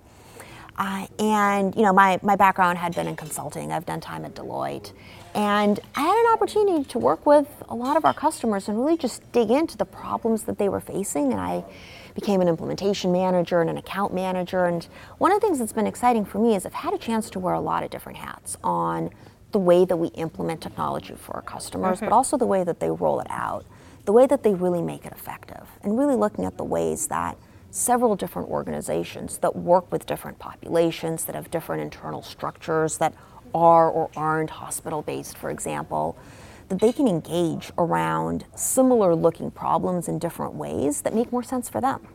Uh, 0.77 1.07
and 1.19 1.75
you 1.77 1.83
know, 1.83 1.93
my, 1.93 2.19
my 2.23 2.37
background 2.37 2.79
had 2.79 2.95
been 2.95 3.07
in 3.07 3.17
consulting. 3.17 3.71
I've 3.71 3.87
done 3.87 4.01
time 4.01 4.25
at 4.25 4.35
Deloitte. 4.35 4.93
And 5.35 5.81
I 5.97 6.03
had 6.03 6.17
an 6.17 6.33
opportunity 6.33 6.85
to 6.91 6.99
work 6.99 7.27
with 7.27 7.49
a 7.69 7.75
lot 7.75 7.97
of 7.97 8.05
our 8.05 8.15
customers 8.15 8.69
and 8.69 8.79
really 8.79 8.97
just 8.97 9.21
dig 9.33 9.51
into 9.51 9.77
the 9.77 9.85
problems 9.85 10.45
that 10.45 10.59
they 10.59 10.69
were 10.69 10.81
facing. 10.81 11.33
And 11.33 11.41
I 11.41 11.65
became 12.15 12.41
an 12.41 12.47
implementation 12.47 13.11
manager 13.11 13.61
and 13.61 13.69
an 13.69 13.77
account 13.77 14.15
manager. 14.15 14.67
And 14.67 14.87
one 15.19 15.33
of 15.33 15.41
the 15.41 15.47
things 15.47 15.59
that's 15.59 15.73
been 15.73 15.89
exciting 15.89 16.25
for 16.25 16.39
me 16.39 16.55
is 16.55 16.65
I've 16.65 16.73
had 16.73 16.95
a 16.95 16.99
chance 16.99 17.31
to 17.31 17.41
wear 17.41 17.55
a 17.55 17.61
lot 17.61 17.83
of 17.83 17.91
different 17.91 18.19
hats 18.19 18.57
on 18.63 19.11
the 19.51 19.59
way 19.59 19.85
that 19.85 19.97
we 19.97 20.09
implement 20.09 20.61
technology 20.61 21.15
for 21.15 21.35
our 21.35 21.43
customers, 21.43 21.97
mm-hmm. 21.97 22.07
but 22.07 22.15
also 22.15 22.37
the 22.37 22.47
way 22.47 22.63
that 22.63 22.79
they 22.79 22.91
roll 22.91 23.21
it 23.21 23.27
out, 23.31 23.65
the 24.05 24.13
way 24.13 24.27
that 24.27 24.45
they 24.45 24.55
really 24.55 24.83
make 24.83 25.05
it 25.05 25.13
effective, 25.13 25.67
and 25.83 25.99
really 25.99 26.17
looking 26.17 26.45
at 26.45 26.57
the 26.57 26.65
ways 26.65 27.09
that 27.09 27.37
several 27.71 28.15
different 28.15 28.49
organizations 28.49 29.39
that 29.39 29.57
work 29.57 29.91
with 29.91 30.07
different 30.07 30.39
populations, 30.39 31.25
that 31.25 31.35
have 31.35 31.51
different 31.51 31.83
internal 31.83 32.23
structures, 32.23 32.99
that 32.99 33.13
are 33.55 33.89
or 33.89 34.11
aren't 34.17 34.51
hospital 34.51 35.03
based, 35.03 35.39
for 35.39 35.51
example, 35.51 36.19
that 36.69 36.81
they 36.81 36.93
can 36.93 37.07
engage 37.07 37.71
around 37.79 38.45
similar 38.55 39.15
looking 39.15 39.51
problems 39.51 40.09
in 40.09 40.19
different 40.19 40.55
ways 40.55 41.03
that 41.03 41.15
make 41.15 41.31
more 41.31 41.43
sense 41.43 41.69
for 41.69 41.81
them. 41.81 42.07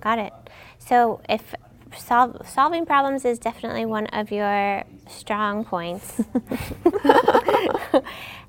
Got 0.00 0.18
it. 0.18 0.32
So 0.78 1.20
if 1.28 1.54
sol- 1.96 2.42
solving 2.44 2.86
problems 2.86 3.24
is 3.24 3.38
definitely 3.38 3.86
one 3.86 4.06
of 4.06 4.30
your 4.30 4.84
strong 5.08 5.64
points. 5.64 6.20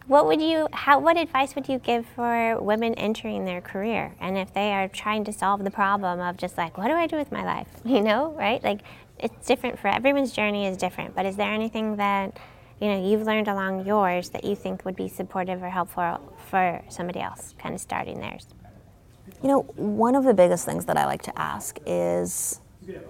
what 0.08 0.26
would 0.26 0.42
you 0.42 0.68
how 0.74 1.00
what 1.00 1.18
advice 1.18 1.54
would 1.56 1.70
you 1.70 1.78
give 1.78 2.06
for 2.16 2.60
women 2.62 2.96
entering 2.96 3.46
their 3.46 3.62
career 3.62 4.16
and 4.20 4.40
if 4.40 4.52
they 4.54 4.74
are 4.74 4.88
trying 4.88 5.24
to 5.24 5.32
solve 5.32 5.64
the 5.64 5.70
problem 5.70 6.20
of 6.20 6.36
just 6.36 6.58
like 6.58 6.76
what 6.80 6.88
do 6.88 6.94
I 6.94 7.08
do 7.08 7.16
with 7.16 7.32
my 7.32 7.44
life? 7.44 7.68
You 7.86 8.02
know, 8.02 8.34
right? 8.38 8.64
Like 8.64 8.82
it's 9.20 9.48
different 9.48 9.80
for 9.80 9.88
everyone's 9.88 10.32
journey 10.32 10.68
is 10.68 10.78
different, 10.78 11.16
but 11.16 11.26
is 11.26 11.36
there 11.36 11.52
anything 11.52 11.98
that 11.98 12.38
you 12.80 12.88
know 12.88 13.10
you've 13.10 13.24
learned 13.24 13.48
along 13.48 13.86
yours 13.86 14.30
that 14.30 14.44
you 14.44 14.56
think 14.56 14.86
would 14.86 14.96
be 14.96 15.08
supportive 15.08 15.62
or 15.62 15.70
helpful 15.70 16.34
for 16.50 16.82
somebody 16.90 17.20
else 17.20 17.54
kind 17.60 17.76
of 17.76 17.82
starting 17.82 18.20
theirs? 18.20 18.48
You 19.44 19.50
know, 19.50 19.62
one 19.76 20.16
of 20.16 20.24
the 20.24 20.34
biggest 20.34 20.66
things 20.66 20.86
that 20.86 20.98
I 20.98 21.06
like 21.06 21.22
to 21.24 21.40
ask 21.40 21.78
is 21.86 22.62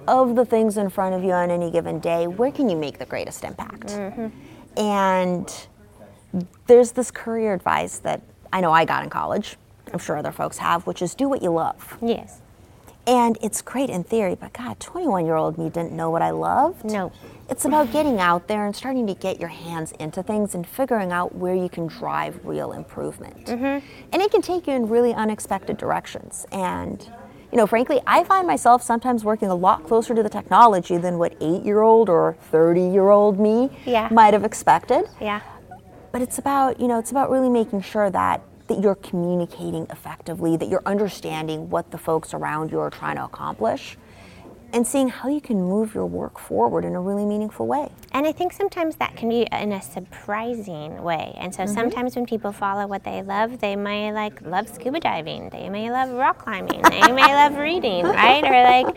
of 0.07 0.35
the 0.35 0.45
things 0.45 0.77
in 0.77 0.89
front 0.89 1.15
of 1.15 1.23
you 1.23 1.31
on 1.31 1.49
any 1.49 1.71
given 1.71 1.99
day, 1.99 2.27
where 2.27 2.51
can 2.51 2.69
you 2.69 2.75
make 2.75 2.99
the 2.99 3.05
greatest 3.05 3.43
impact? 3.43 3.87
Mm-hmm. 3.87 4.79
And 4.79 5.67
there's 6.67 6.91
this 6.91 7.11
career 7.11 7.53
advice 7.53 7.99
that 7.99 8.21
I 8.51 8.61
know 8.61 8.71
I 8.71 8.85
got 8.85 9.03
in 9.03 9.09
college. 9.09 9.57
I'm 9.91 9.99
sure 9.99 10.17
other 10.17 10.31
folks 10.31 10.57
have, 10.57 10.85
which 10.85 11.01
is 11.01 11.15
do 11.15 11.29
what 11.29 11.41
you 11.41 11.51
love. 11.51 11.97
Yes. 12.01 12.41
And 13.09 13.39
it's 13.41 13.63
great 13.63 13.89
in 13.89 14.03
theory, 14.03 14.35
but 14.35 14.53
God, 14.53 14.79
21 14.79 15.25
year 15.25 15.33
old 15.33 15.57
me 15.57 15.67
didn't 15.71 15.93
know 15.93 16.11
what 16.11 16.21
I 16.21 16.29
loved. 16.29 16.85
No. 16.85 17.11
It's 17.49 17.65
about 17.65 17.91
getting 17.91 18.19
out 18.19 18.47
there 18.47 18.67
and 18.67 18.75
starting 18.75 19.07
to 19.07 19.15
get 19.15 19.39
your 19.39 19.49
hands 19.49 19.93
into 19.93 20.21
things 20.21 20.53
and 20.53 20.67
figuring 20.67 21.11
out 21.11 21.33
where 21.33 21.55
you 21.55 21.69
can 21.69 21.87
drive 21.87 22.39
real 22.43 22.71
improvement. 22.71 23.47
Mm-hmm. 23.47 23.83
And 24.13 24.21
it 24.21 24.29
can 24.29 24.43
take 24.43 24.67
you 24.67 24.73
in 24.73 24.87
really 24.87 25.11
unexpected 25.15 25.77
directions. 25.77 26.45
And, 26.51 27.01
you 27.51 27.57
know, 27.57 27.65
frankly, 27.65 27.99
I 28.05 28.23
find 28.25 28.45
myself 28.45 28.83
sometimes 28.83 29.23
working 29.23 29.47
a 29.47 29.55
lot 29.55 29.87
closer 29.87 30.13
to 30.13 30.21
the 30.21 30.29
technology 30.29 30.97
than 30.97 31.17
what 31.17 31.35
eight 31.41 31.63
year 31.63 31.81
old 31.81 32.09
or 32.09 32.37
30 32.51 32.89
year 32.89 33.09
old 33.09 33.39
me 33.39 33.75
yeah. 33.85 34.07
might 34.11 34.35
have 34.35 34.43
expected. 34.43 35.05
Yeah. 35.19 35.41
But 36.11 36.21
it's 36.21 36.37
about, 36.37 36.79
you 36.79 36.87
know, 36.87 36.99
it's 36.99 37.09
about 37.09 37.31
really 37.31 37.49
making 37.49 37.81
sure 37.81 38.11
that 38.11 38.43
that 38.69 38.81
you're 38.81 38.95
communicating 38.95 39.85
effectively, 39.89 40.55
that 40.55 40.69
you're 40.69 40.83
understanding 40.85 41.69
what 41.69 41.91
the 41.91 41.97
folks 41.97 42.33
around 42.33 42.71
you 42.71 42.79
are 42.79 42.89
trying 42.89 43.17
to 43.17 43.25
accomplish, 43.25 43.97
and 44.71 44.85
seeing 44.85 45.09
how 45.09 45.27
you 45.27 45.41
can 45.41 45.57
move 45.59 45.95
your 45.95 46.05
work 46.05 46.37
forward 46.37 46.85
in 46.85 46.95
a 46.95 47.01
really 47.01 47.25
meaningful 47.25 47.65
way. 47.65 47.89
And 48.11 48.27
I 48.27 48.31
think 48.31 48.53
sometimes 48.53 48.97
that 48.97 49.15
can 49.15 49.27
be 49.27 49.47
in 49.51 49.71
a 49.71 49.81
surprising 49.81 51.01
way. 51.01 51.33
And 51.37 51.53
so 51.53 51.63
mm-hmm. 51.63 51.73
sometimes 51.73 52.15
when 52.15 52.27
people 52.27 52.51
follow 52.51 52.85
what 52.85 53.03
they 53.03 53.23
love, 53.23 53.59
they 53.59 53.75
may 53.75 54.11
like 54.11 54.41
love 54.43 54.69
scuba 54.69 54.99
diving, 54.99 55.49
they 55.49 55.69
may 55.69 55.89
love 55.89 56.11
rock 56.11 56.37
climbing, 56.37 56.81
they 56.83 57.11
may 57.11 57.33
love 57.33 57.57
reading, 57.57 58.05
right? 58.05 58.43
Or 58.43 58.63
like 58.63 58.95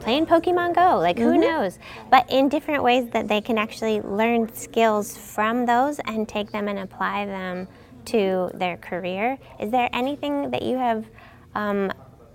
playing 0.00 0.26
Pokemon 0.26 0.74
Go, 0.74 0.98
like 0.98 1.16
mm-hmm. 1.16 1.24
who 1.24 1.38
knows? 1.38 1.78
But 2.10 2.30
in 2.30 2.50
different 2.50 2.82
ways 2.82 3.08
that 3.10 3.26
they 3.26 3.40
can 3.40 3.56
actually 3.56 4.02
learn 4.02 4.52
skills 4.54 5.16
from 5.16 5.64
those 5.64 5.98
and 6.00 6.28
take 6.28 6.52
them 6.52 6.68
and 6.68 6.78
apply 6.78 7.24
them 7.24 7.68
to 8.06 8.50
their 8.54 8.76
career. 8.76 9.38
Is 9.58 9.70
there 9.70 9.88
anything 9.92 10.50
that 10.50 10.62
you 10.62 10.76
have, 10.76 11.06
um, 11.54 11.92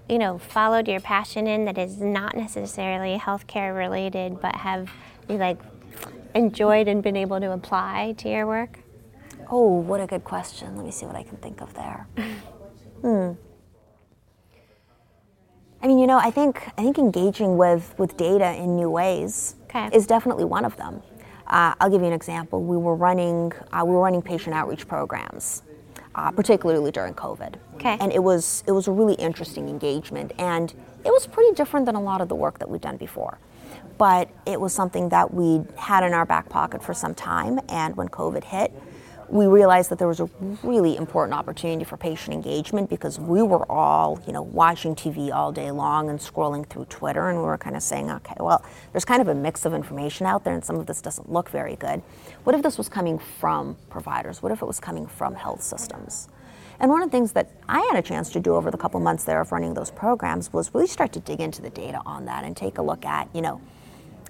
you 0.09 0.17
know, 0.17 0.37
followed 0.37 0.87
your 0.87 0.99
passion 0.99 1.47
in 1.47 1.65
that 1.65 1.77
is 1.77 1.99
not 1.99 2.35
necessarily 2.35 3.17
healthcare 3.17 3.75
related, 3.75 4.41
but 4.41 4.55
have 4.55 4.91
you 5.29 5.37
like 5.37 5.57
enjoyed 6.33 6.87
and 6.87 7.01
been 7.01 7.15
able 7.15 7.39
to 7.39 7.51
apply 7.51 8.13
to 8.17 8.29
your 8.29 8.45
work? 8.45 8.79
Oh, 9.49 9.79
what 9.79 10.01
a 10.01 10.07
good 10.07 10.23
question. 10.23 10.75
Let 10.75 10.85
me 10.85 10.91
see 10.91 11.05
what 11.05 11.15
I 11.15 11.23
can 11.23 11.37
think 11.37 11.61
of 11.61 11.73
there. 11.73 12.07
hmm. 13.01 13.31
I 15.81 15.87
mean, 15.87 15.99
you 15.99 16.07
know, 16.07 16.17
I 16.17 16.31
think 16.31 16.67
I 16.77 16.83
think 16.83 16.97
engaging 16.97 17.57
with 17.57 17.93
with 17.99 18.17
data 18.17 18.55
in 18.55 18.75
new 18.75 18.89
ways 18.89 19.55
okay. 19.65 19.89
is 19.93 20.07
definitely 20.07 20.45
one 20.45 20.65
of 20.65 20.75
them. 20.77 21.03
Uh, 21.47 21.75
I'll 21.79 21.89
give 21.89 22.01
you 22.01 22.07
an 22.07 22.13
example. 22.13 22.63
We 22.63 22.77
were 22.77 22.95
running 22.95 23.53
uh, 23.71 23.83
we 23.85 23.93
were 23.93 24.01
running 24.01 24.21
patient 24.21 24.55
outreach 24.55 24.87
programs, 24.87 25.63
uh, 26.15 26.31
particularly 26.31 26.91
during 26.91 27.13
COVID. 27.13 27.55
Okay. 27.75 27.97
And 27.99 28.11
it 28.11 28.23
was 28.23 28.63
it 28.67 28.71
was 28.71 28.87
a 28.87 28.91
really 28.91 29.13
interesting 29.15 29.69
engagement, 29.69 30.33
and 30.37 30.73
it 31.03 31.09
was 31.09 31.27
pretty 31.27 31.53
different 31.53 31.85
than 31.85 31.95
a 31.95 32.01
lot 32.01 32.21
of 32.21 32.29
the 32.29 32.35
work 32.35 32.59
that 32.59 32.69
we'd 32.69 32.81
done 32.81 32.97
before. 32.97 33.37
But 33.97 34.29
it 34.45 34.59
was 34.59 34.73
something 34.73 35.09
that 35.09 35.33
we'd 35.33 35.65
had 35.77 36.03
in 36.03 36.13
our 36.13 36.25
back 36.25 36.49
pocket 36.49 36.83
for 36.83 36.93
some 36.93 37.15
time, 37.15 37.59
and 37.69 37.95
when 37.95 38.09
COVID 38.09 38.43
hit, 38.43 38.73
we 39.29 39.47
realized 39.47 39.89
that 39.89 39.99
there 39.99 40.07
was 40.07 40.19
a 40.19 40.29
really 40.63 40.97
important 40.97 41.37
opportunity 41.37 41.83
for 41.83 41.97
patient 41.97 42.33
engagement 42.33 42.89
because 42.89 43.19
we 43.19 43.41
were 43.41 43.69
all, 43.71 44.21
you 44.27 44.33
know, 44.33 44.41
watching 44.41 44.95
TV 44.95 45.33
all 45.33 45.51
day 45.51 45.71
long 45.71 46.09
and 46.09 46.19
scrolling 46.19 46.67
through 46.67 46.85
Twitter, 46.85 47.29
and 47.29 47.37
we 47.39 47.43
were 47.43 47.57
kind 47.57 47.75
of 47.75 47.83
saying, 47.83 48.11
okay, 48.11 48.35
well, 48.39 48.63
there's 48.91 49.05
kind 49.05 49.21
of 49.21 49.27
a 49.27 49.35
mix 49.35 49.65
of 49.65 49.73
information 49.73 50.25
out 50.25 50.43
there, 50.43 50.53
and 50.53 50.63
some 50.63 50.77
of 50.77 50.85
this 50.85 51.01
doesn't 51.01 51.31
look 51.31 51.49
very 51.49 51.75
good. 51.75 52.01
What 52.43 52.55
if 52.55 52.61
this 52.61 52.77
was 52.77 52.89
coming 52.89 53.19
from 53.19 53.77
providers? 53.89 54.43
What 54.43 54.51
if 54.51 54.61
it 54.61 54.65
was 54.65 54.79
coming 54.79 55.07
from 55.07 55.35
health 55.35 55.63
systems? 55.63 56.29
And 56.79 56.91
one 56.91 57.01
of 57.01 57.09
the 57.09 57.17
things 57.17 57.31
that 57.33 57.51
I 57.69 57.79
had 57.79 57.95
a 57.95 58.01
chance 58.01 58.29
to 58.31 58.39
do 58.39 58.55
over 58.55 58.69
the 58.69 58.77
couple 58.77 58.99
months 58.99 59.23
there 59.23 59.39
of 59.39 59.51
running 59.51 59.73
those 59.73 59.91
programs 59.91 60.51
was 60.51 60.73
really 60.73 60.87
start 60.87 61.13
to 61.13 61.19
dig 61.19 61.39
into 61.39 61.61
the 61.61 61.69
data 61.69 62.01
on 62.05 62.25
that 62.25 62.43
and 62.43 62.55
take 62.55 62.77
a 62.77 62.81
look 62.81 63.05
at, 63.05 63.29
you 63.33 63.41
know, 63.41 63.61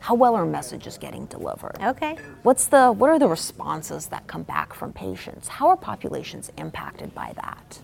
how 0.06 0.13
well 0.13 0.36
are 0.36 0.46
messages 0.46 1.00
getting 1.00 1.26
delivered? 1.26 1.78
Okay. 1.82 2.15
What's 2.44 2.68
the 2.68 2.91
what 2.91 3.10
are 3.10 3.18
the 3.18 3.28
responses 3.28 4.06
that 4.08 4.28
come 4.28 4.44
back 4.44 4.72
from 4.76 4.94
patients? 4.94 5.48
How 5.48 5.70
are 5.70 5.76
populations 5.76 6.52
impacted 6.58 7.15
by 7.15 7.34
that? 7.38 7.80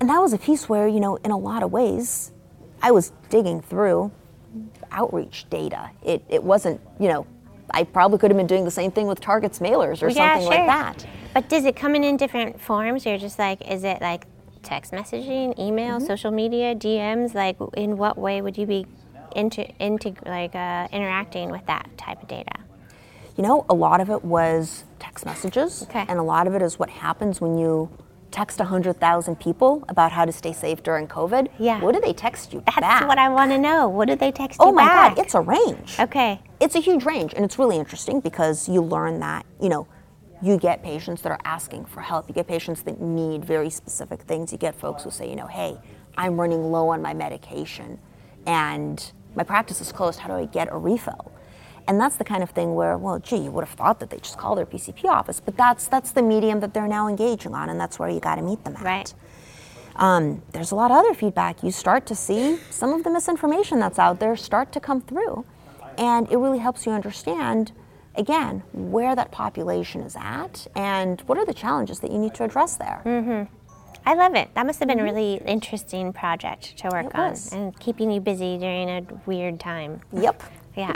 And 0.00 0.10
that 0.10 0.18
was 0.18 0.34
a 0.34 0.38
piece 0.38 0.68
where, 0.68 0.86
you 0.86 1.00
know, 1.00 1.16
in 1.16 1.30
a 1.30 1.38
lot 1.38 1.62
of 1.62 1.72
ways, 1.72 2.30
I 2.82 2.90
was 2.90 3.12
digging 3.30 3.62
through 3.62 4.12
outreach 4.92 5.46
data. 5.48 5.90
It, 6.04 6.22
it 6.28 6.44
wasn't, 6.44 6.78
you 7.00 7.08
know, 7.08 7.26
I 7.70 7.84
probably 7.84 8.18
could 8.18 8.30
have 8.30 8.36
been 8.36 8.46
doing 8.46 8.64
the 8.66 8.70
same 8.70 8.90
thing 8.90 9.06
with 9.06 9.18
Target's 9.22 9.60
mailers 9.60 10.02
or 10.02 10.08
Yeah, 10.10 10.34
something 10.34 10.42
sure. 10.42 10.50
like 10.58 10.66
that. 10.66 11.06
But 11.32 11.48
does 11.48 11.64
it 11.64 11.74
come 11.74 11.94
in 11.94 12.04
in 12.04 12.18
different 12.18 12.60
forms? 12.60 13.06
You're 13.06 13.16
just 13.16 13.38
like, 13.38 13.66
is 13.66 13.82
it 13.82 14.02
like 14.02 14.26
text 14.62 14.92
messaging, 14.92 15.58
email, 15.58 15.96
Mm-hmm. 15.96 16.06
social 16.06 16.30
media, 16.32 16.74
DMs? 16.74 17.32
Like, 17.34 17.56
in 17.78 17.96
what 17.96 18.18
way 18.18 18.42
would 18.42 18.58
you 18.58 18.66
be 18.66 18.86
into 19.34 19.68
into 19.84 20.14
like 20.26 20.54
uh, 20.54 20.88
interacting 20.92 21.50
with 21.50 21.64
that 21.66 21.88
type 21.96 22.22
of 22.22 22.28
data? 22.28 22.52
You 23.36 23.42
know, 23.42 23.66
a 23.68 23.74
lot 23.74 24.00
of 24.00 24.10
it 24.10 24.24
was 24.24 24.84
text 25.00 25.26
messages, 25.26 25.82
Okay. 25.84 26.04
and 26.08 26.18
a 26.18 26.22
lot 26.22 26.46
of 26.46 26.54
it 26.54 26.62
is 26.62 26.78
what 26.78 26.88
happens 26.90 27.40
when 27.40 27.58
you 27.58 27.90
text 28.30 28.58
100,000 28.58 29.38
people 29.38 29.84
about 29.88 30.10
how 30.12 30.24
to 30.24 30.32
stay 30.32 30.52
safe 30.52 30.82
during 30.82 31.06
COVID. 31.06 31.48
Yeah. 31.58 31.80
What 31.80 31.94
do 31.94 32.00
they 32.00 32.12
text 32.12 32.52
you 32.52 32.62
That's 32.66 32.80
back? 32.80 33.06
what 33.06 33.16
I 33.18 33.28
want 33.28 33.52
to 33.52 33.58
know. 33.58 33.88
What 33.88 34.08
do 34.08 34.16
they 34.16 34.32
text 34.32 34.58
oh 34.60 34.70
you 34.70 34.76
back? 34.76 34.90
Oh 34.90 35.08
my? 35.10 35.14
God, 35.14 35.18
it's 35.24 35.34
a 35.34 35.40
range. 35.40 35.96
okay. 36.00 36.40
It's 36.60 36.74
a 36.74 36.80
huge 36.80 37.04
range, 37.04 37.32
and 37.34 37.44
it's 37.44 37.58
really 37.60 37.76
interesting 37.76 38.20
because 38.20 38.68
you 38.68 38.80
learn 38.80 39.20
that, 39.20 39.46
you 39.60 39.68
know, 39.68 39.86
you 40.42 40.56
get 40.58 40.82
patients 40.82 41.22
that 41.22 41.30
are 41.32 41.40
asking 41.44 41.84
for 41.86 42.00
help. 42.02 42.28
You 42.28 42.34
get 42.34 42.46
patients 42.46 42.82
that 42.82 43.00
need 43.00 43.44
very 43.44 43.70
specific 43.70 44.22
things. 44.22 44.52
You 44.52 44.58
get 44.58 44.74
folks 44.74 45.04
who 45.04 45.10
say, 45.10 45.28
you 45.30 45.36
know, 45.36 45.46
hey, 45.46 45.76
I'm 46.16 46.38
running 46.40 46.70
low 46.70 46.88
on 46.88 47.00
my 47.02 47.14
medication 47.14 47.98
and 48.46 49.12
my 49.34 49.42
practice 49.42 49.80
is 49.80 49.92
closed. 49.92 50.20
How 50.20 50.28
do 50.28 50.34
I 50.34 50.46
get 50.46 50.68
a 50.70 50.76
refill? 50.76 51.32
And 51.86 52.00
that's 52.00 52.16
the 52.16 52.24
kind 52.24 52.42
of 52.42 52.50
thing 52.50 52.74
where, 52.74 52.96
well, 52.96 53.18
gee, 53.18 53.36
you 53.36 53.50
would 53.50 53.64
have 53.64 53.76
thought 53.76 54.00
that 54.00 54.10
they 54.10 54.16
just 54.16 54.38
call 54.38 54.54
their 54.54 54.64
PCP 54.64 55.04
office, 55.04 55.38
but 55.40 55.56
that's 55.56 55.86
that's 55.86 56.12
the 56.12 56.22
medium 56.22 56.60
that 56.60 56.72
they're 56.72 56.88
now 56.88 57.08
engaging 57.08 57.54
on, 57.54 57.68
and 57.68 57.78
that's 57.78 57.98
where 57.98 58.08
you 58.08 58.20
got 58.20 58.36
to 58.36 58.42
meet 58.42 58.64
them 58.64 58.76
at. 58.76 58.82
Right. 58.82 59.14
Um, 59.96 60.42
there's 60.52 60.72
a 60.72 60.74
lot 60.74 60.90
of 60.90 60.96
other 60.96 61.14
feedback. 61.14 61.62
You 61.62 61.70
start 61.70 62.06
to 62.06 62.14
see 62.14 62.58
some 62.70 62.92
of 62.94 63.04
the 63.04 63.10
misinformation 63.10 63.78
that's 63.78 63.98
out 63.98 64.18
there 64.18 64.34
start 64.36 64.72
to 64.72 64.80
come 64.80 65.00
through, 65.02 65.44
and 65.98 66.26
it 66.32 66.36
really 66.38 66.58
helps 66.58 66.86
you 66.86 66.92
understand, 66.92 67.72
again, 68.16 68.62
where 68.72 69.14
that 69.14 69.30
population 69.30 70.00
is 70.00 70.16
at 70.18 70.66
and 70.74 71.20
what 71.22 71.38
are 71.38 71.44
the 71.46 71.54
challenges 71.54 72.00
that 72.00 72.10
you 72.10 72.18
need 72.18 72.34
to 72.34 72.44
address 72.44 72.76
there. 72.76 73.02
I 74.06 74.14
love 74.14 74.34
it. 74.34 74.50
That 74.54 74.66
must 74.66 74.78
have 74.80 74.88
been 74.88 75.00
a 75.00 75.04
really 75.04 75.34
interesting 75.46 76.12
project 76.12 76.76
to 76.78 76.88
work 76.88 77.06
Mm-hmm. 77.12 77.54
On 77.56 77.60
and 77.66 77.80
keeping 77.80 78.10
you 78.10 78.20
busy 78.20 78.58
during 78.58 78.88
a 78.90 79.02
weird 79.26 79.60
time. 79.60 80.00
Yep. 80.12 80.42
Yeah. 80.76 80.92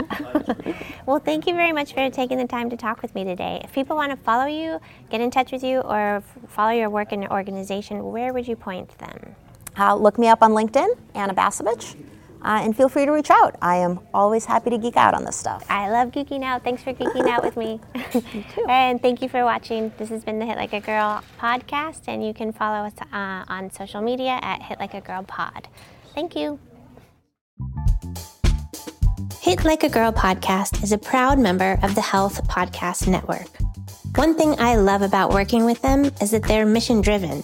well, 1.05 1.19
thank 1.19 1.47
you 1.47 1.53
very 1.53 1.71
much 1.71 1.93
for 1.93 2.09
taking 2.09 2.37
the 2.37 2.45
time 2.47 2.69
to 2.69 2.75
talk 2.75 3.01
with 3.01 3.15
me 3.15 3.23
today. 3.23 3.61
If 3.63 3.71
people 3.71 3.95
want 3.95 4.11
to 4.11 4.17
follow 4.17 4.45
you, 4.45 4.81
get 5.09 5.21
in 5.21 5.31
touch 5.31 5.53
with 5.53 5.63
you, 5.63 5.79
or 5.79 6.17
f- 6.17 6.37
follow 6.49 6.71
your 6.71 6.89
work 6.89 7.13
in 7.13 7.21
your 7.21 7.31
organization, 7.31 8.03
where 8.11 8.33
would 8.33 8.45
you 8.45 8.57
point 8.57 8.89
them? 8.97 9.35
Uh, 9.77 9.95
look 9.95 10.19
me 10.19 10.27
up 10.27 10.43
on 10.43 10.51
LinkedIn, 10.51 10.97
Anna 11.15 11.33
Basovich, 11.33 11.95
uh, 12.43 12.61
and 12.63 12.75
feel 12.75 12.89
free 12.89 13.05
to 13.05 13.11
reach 13.11 13.29
out. 13.29 13.55
I 13.61 13.77
am 13.77 13.99
always 14.13 14.45
happy 14.45 14.69
to 14.69 14.77
geek 14.77 14.97
out 14.97 15.13
on 15.13 15.25
this 15.25 15.35
stuff. 15.35 15.65
I 15.69 15.89
love 15.89 16.11
geeking 16.11 16.43
out. 16.43 16.63
Thanks 16.63 16.83
for 16.83 16.93
geeking 16.93 17.27
out 17.27 17.43
with 17.43 17.57
me. 17.57 17.79
and 18.69 19.01
thank 19.01 19.21
you 19.21 19.29
for 19.29 19.43
watching. 19.43 19.91
This 19.97 20.09
has 20.09 20.23
been 20.23 20.39
the 20.39 20.45
Hit 20.45 20.57
Like 20.57 20.73
a 20.73 20.79
Girl 20.79 21.23
podcast, 21.39 22.07
and 22.07 22.25
you 22.25 22.33
can 22.33 22.51
follow 22.51 22.85
us 22.85 22.93
uh, 23.13 23.43
on 23.47 23.71
social 23.71 24.01
media 24.01 24.39
at 24.41 24.61
Hit 24.61 24.79
Like 24.79 24.93
a 24.93 25.01
Girl 25.01 25.23
Pod. 25.23 25.67
Thank 26.15 26.35
you. 26.35 26.59
Hit 29.41 29.63
Like 29.65 29.83
a 29.83 29.89
Girl 29.89 30.11
podcast 30.11 30.83
is 30.83 30.91
a 30.91 30.97
proud 30.97 31.39
member 31.39 31.79
of 31.81 31.95
the 31.95 32.01
Health 32.01 32.47
Podcast 32.47 33.07
Network. 33.07 33.47
One 34.15 34.35
thing 34.35 34.55
I 34.59 34.75
love 34.75 35.01
about 35.01 35.31
working 35.31 35.65
with 35.65 35.81
them 35.81 36.05
is 36.21 36.31
that 36.31 36.43
they're 36.43 36.65
mission 36.65 37.01
driven, 37.01 37.43